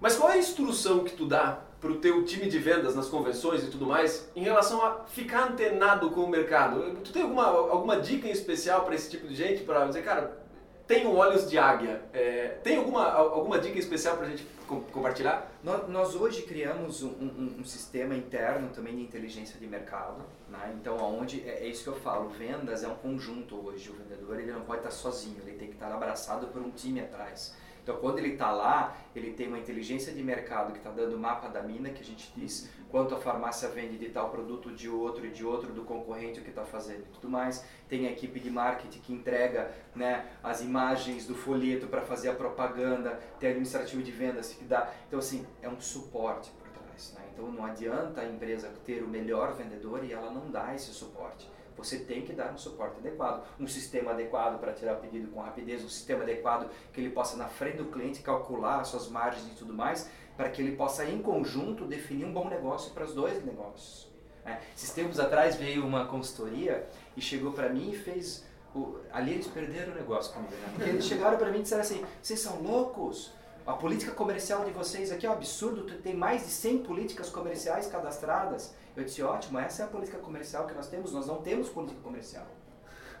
mas 0.00 0.16
qual 0.16 0.30
é 0.30 0.34
a 0.34 0.38
instrução 0.38 1.04
que 1.04 1.12
tu 1.14 1.26
dá 1.26 1.58
para 1.84 1.92
o 1.92 1.96
teu 1.96 2.24
time 2.24 2.48
de 2.48 2.58
vendas 2.58 2.94
nas 2.94 3.08
convenções 3.08 3.62
e 3.62 3.66
tudo 3.70 3.84
mais 3.84 4.26
em 4.34 4.42
relação 4.42 4.82
a 4.82 5.04
ficar 5.04 5.48
antenado 5.50 6.10
com 6.12 6.22
o 6.22 6.28
mercado? 6.30 6.96
Tu 7.04 7.12
tem 7.12 7.20
alguma, 7.22 7.44
alguma 7.46 8.00
dica 8.00 8.26
em 8.26 8.30
especial 8.30 8.86
para 8.86 8.94
esse 8.94 9.10
tipo 9.10 9.28
de 9.28 9.34
gente? 9.34 9.62
Para 9.64 9.84
dizer, 9.86 10.02
cara, 10.02 10.42
tenho 10.86 11.14
olhos 11.14 11.48
de 11.50 11.58
águia. 11.58 12.00
É, 12.14 12.56
tem 12.64 12.78
alguma, 12.78 13.12
alguma 13.12 13.58
dica 13.58 13.78
especial 13.78 14.16
para 14.16 14.28
a 14.28 14.30
gente 14.30 14.46
com- 14.66 14.80
compartilhar? 14.80 15.52
Nós, 15.62 15.86
nós 15.88 16.14
hoje 16.14 16.40
criamos 16.42 17.02
um, 17.02 17.08
um- 17.08 17.56
um 17.60 17.64
sistema 17.66 18.14
interno 18.14 18.70
também 18.70 18.96
de 18.96 19.02
inteligência 19.02 19.60
de 19.60 19.66
mercado, 19.66 20.22
né? 20.48 20.74
então 20.80 20.98
aonde 20.98 21.46
é, 21.46 21.64
é 21.64 21.66
isso 21.68 21.82
que 21.84 21.90
eu 21.90 21.96
falo, 21.96 22.30
vendas 22.30 22.82
é 22.82 22.88
um 22.88 22.94
conjunto 22.94 23.56
hoje, 23.62 23.90
o 23.90 23.92
vendedor 23.94 24.40
ele 24.40 24.52
não 24.52 24.62
pode 24.62 24.78
estar 24.78 24.90
sozinho, 24.90 25.36
ele 25.46 25.58
tem 25.58 25.68
que 25.68 25.74
estar 25.74 25.92
abraçado 25.92 26.46
por 26.46 26.62
um 26.62 26.70
time 26.70 27.00
atrás. 27.00 27.54
Então 27.84 27.96
quando 27.96 28.18
ele 28.18 28.32
está 28.32 28.50
lá, 28.50 28.96
ele 29.14 29.34
tem 29.34 29.46
uma 29.46 29.58
inteligência 29.58 30.12
de 30.12 30.22
mercado 30.22 30.72
que 30.72 30.78
está 30.78 30.90
dando 30.90 31.14
o 31.14 31.18
mapa 31.18 31.48
da 31.48 31.62
mina, 31.62 31.90
que 31.90 32.00
a 32.00 32.04
gente 32.04 32.32
diz 32.34 32.68
quanto 32.90 33.14
a 33.14 33.18
farmácia 33.18 33.68
vende 33.68 33.98
de 33.98 34.08
tal 34.08 34.30
produto, 34.30 34.72
de 34.72 34.88
outro 34.88 35.26
e 35.26 35.30
de 35.30 35.44
outro, 35.44 35.72
do 35.72 35.82
concorrente, 35.82 36.40
o 36.40 36.42
que 36.42 36.48
está 36.48 36.64
fazendo 36.64 37.00
e 37.00 37.12
tudo 37.12 37.28
mais. 37.28 37.62
Tem 37.88 38.06
a 38.06 38.10
equipe 38.10 38.40
de 38.40 38.50
marketing 38.50 39.00
que 39.00 39.12
entrega 39.12 39.70
né, 39.94 40.26
as 40.42 40.62
imagens 40.62 41.26
do 41.26 41.34
folheto 41.34 41.86
para 41.88 42.00
fazer 42.00 42.30
a 42.30 42.34
propaganda, 42.34 43.20
tem 43.38 43.50
administrativo 43.50 44.02
de 44.02 44.12
vendas 44.12 44.52
que 44.52 44.64
dá. 44.64 44.90
Então, 45.06 45.18
assim, 45.18 45.44
é 45.60 45.68
um 45.68 45.78
suporte 45.78 46.50
por 46.52 46.68
trás. 46.68 47.12
Né? 47.18 47.22
Então, 47.32 47.50
não 47.50 47.66
adianta 47.66 48.22
a 48.22 48.24
empresa 48.24 48.72
ter 48.86 49.02
o 49.02 49.08
melhor 49.08 49.52
vendedor 49.52 50.04
e 50.04 50.12
ela 50.12 50.30
não 50.30 50.50
dá 50.50 50.74
esse 50.74 50.94
suporte. 50.94 51.50
Você 51.76 51.98
tem 51.98 52.22
que 52.22 52.32
dar 52.32 52.52
um 52.52 52.58
suporte 52.58 52.98
adequado, 52.98 53.44
um 53.58 53.66
sistema 53.66 54.12
adequado 54.12 54.58
para 54.60 54.72
tirar 54.72 54.94
o 54.94 55.00
pedido 55.00 55.28
com 55.32 55.40
rapidez, 55.40 55.84
um 55.84 55.88
sistema 55.88 56.22
adequado 56.22 56.70
que 56.92 57.00
ele 57.00 57.10
possa, 57.10 57.36
na 57.36 57.48
frente 57.48 57.78
do 57.78 57.86
cliente, 57.86 58.22
calcular 58.22 58.80
as 58.80 58.88
suas 58.88 59.08
margens 59.08 59.46
e 59.46 59.54
tudo 59.56 59.72
mais, 59.72 60.08
para 60.36 60.48
que 60.50 60.62
ele 60.62 60.76
possa, 60.76 61.04
em 61.04 61.20
conjunto, 61.20 61.84
definir 61.84 62.24
um 62.24 62.32
bom 62.32 62.48
negócio 62.48 62.92
para 62.92 63.04
os 63.04 63.12
dois 63.14 63.44
negócios. 63.44 64.08
né? 64.44 64.60
Esses 64.76 64.90
tempos 64.90 65.18
atrás 65.20 65.56
veio 65.56 65.84
uma 65.84 66.06
consultoria 66.06 66.88
e 67.16 67.20
chegou 67.20 67.52
para 67.52 67.68
mim 67.68 67.90
e 67.90 67.96
fez. 67.96 68.44
O, 68.74 68.98
ali 69.12 69.34
eles 69.34 69.46
perderam 69.46 69.92
o 69.92 69.94
negócio 69.94 70.32
comigo, 70.32 70.52
né? 70.54 70.72
Porque 70.74 70.90
eles 70.90 71.04
chegaram 71.04 71.38
para 71.38 71.48
mim 71.50 71.60
e 71.60 71.62
disseram 71.62 71.82
assim: 71.82 72.04
vocês 72.20 72.40
são 72.40 72.60
loucos? 72.60 73.32
A 73.66 73.72
política 73.72 74.12
comercial 74.12 74.62
de 74.62 74.72
vocês 74.72 75.10
aqui 75.10 75.24
é 75.24 75.30
um 75.30 75.32
absurdo, 75.32 75.84
tem 76.02 76.14
mais 76.14 76.42
de 76.42 76.50
100 76.50 76.82
políticas 76.82 77.30
comerciais 77.30 77.86
cadastradas. 77.86 78.74
Eu 78.94 79.04
disse: 79.04 79.22
ótimo, 79.22 79.58
essa 79.58 79.82
é 79.82 79.84
a 79.86 79.88
política 79.88 80.18
comercial 80.18 80.66
que 80.66 80.74
nós 80.74 80.86
temos, 80.86 81.12
nós 81.12 81.26
não 81.26 81.40
temos 81.40 81.70
política 81.70 81.98
comercial. 82.02 82.46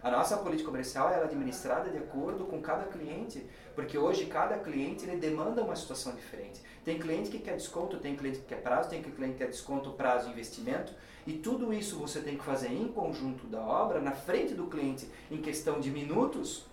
A 0.02 0.10
nossa 0.10 0.36
política 0.36 0.68
comercial 0.68 1.08
é 1.08 1.22
administrada 1.22 1.88
de 1.88 1.96
acordo 1.96 2.44
com 2.44 2.60
cada 2.60 2.84
cliente, 2.84 3.42
porque 3.74 3.96
hoje 3.96 4.26
cada 4.26 4.58
cliente 4.58 5.06
ele 5.06 5.16
demanda 5.16 5.62
uma 5.62 5.74
situação 5.74 6.14
diferente. 6.14 6.60
Tem 6.84 6.98
cliente 6.98 7.30
que 7.30 7.38
quer 7.38 7.56
desconto, 7.56 7.96
tem 7.96 8.14
cliente 8.14 8.40
que 8.40 8.44
quer 8.44 8.60
prazo, 8.60 8.90
tem 8.90 9.02
cliente 9.02 9.32
que 9.32 9.38
quer 9.38 9.48
desconto, 9.50 9.92
prazo, 9.92 10.28
investimento, 10.28 10.92
e 11.26 11.32
tudo 11.32 11.72
isso 11.72 11.96
você 11.96 12.20
tem 12.20 12.36
que 12.36 12.44
fazer 12.44 12.68
em 12.68 12.88
conjunto 12.88 13.46
da 13.46 13.62
obra, 13.62 13.98
na 13.98 14.12
frente 14.12 14.52
do 14.52 14.66
cliente, 14.66 15.08
em 15.30 15.40
questão 15.40 15.80
de 15.80 15.90
minutos, 15.90 16.66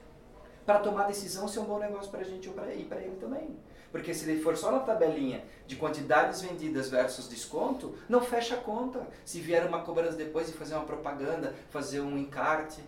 para 0.66 0.80
tomar 0.80 1.06
a 1.06 1.08
decisão 1.08 1.48
se 1.48 1.58
é 1.58 1.62
um 1.62 1.66
bom 1.66 1.80
negócio 1.80 2.12
para 2.12 2.22
a 2.22 2.24
gente 2.24 2.48
ou 2.48 2.54
para 2.54 2.68
ele, 2.68 3.18
também. 3.20 3.56
Porque 3.92 4.14
se 4.14 4.30
ele 4.30 4.42
for 4.42 4.56
só 4.56 4.72
na 4.72 4.80
tabelinha 4.80 5.44
de 5.68 5.76
quantidades 5.76 6.42
vendidas 6.42 6.90
versus 6.90 7.28
desconto, 7.28 7.96
não 8.08 8.22
fecha 8.22 8.56
a 8.56 8.58
conta. 8.58 9.06
Se 9.26 9.42
vier 9.42 9.66
uma 9.68 9.82
cobrança 9.82 10.16
depois 10.16 10.48
de 10.48 10.54
fazer 10.54 10.76
uma 10.76 10.86
propaganda, 10.86 11.54
fazer 11.70 12.00
um 12.00 12.18
encarte, 12.18 12.82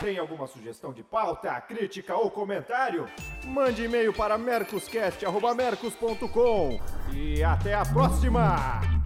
Tem 0.00 0.18
alguma 0.18 0.46
sugestão 0.46 0.92
de 0.92 1.02
pauta, 1.02 1.60
crítica 1.60 2.16
ou 2.16 2.30
comentário? 2.30 3.08
Mande 3.44 3.84
e-mail 3.84 4.12
para 4.12 4.38
mercoscast.mercos.com 4.38 6.80
e 7.12 7.42
até 7.42 7.74
a 7.74 7.84
próxima! 7.84 8.97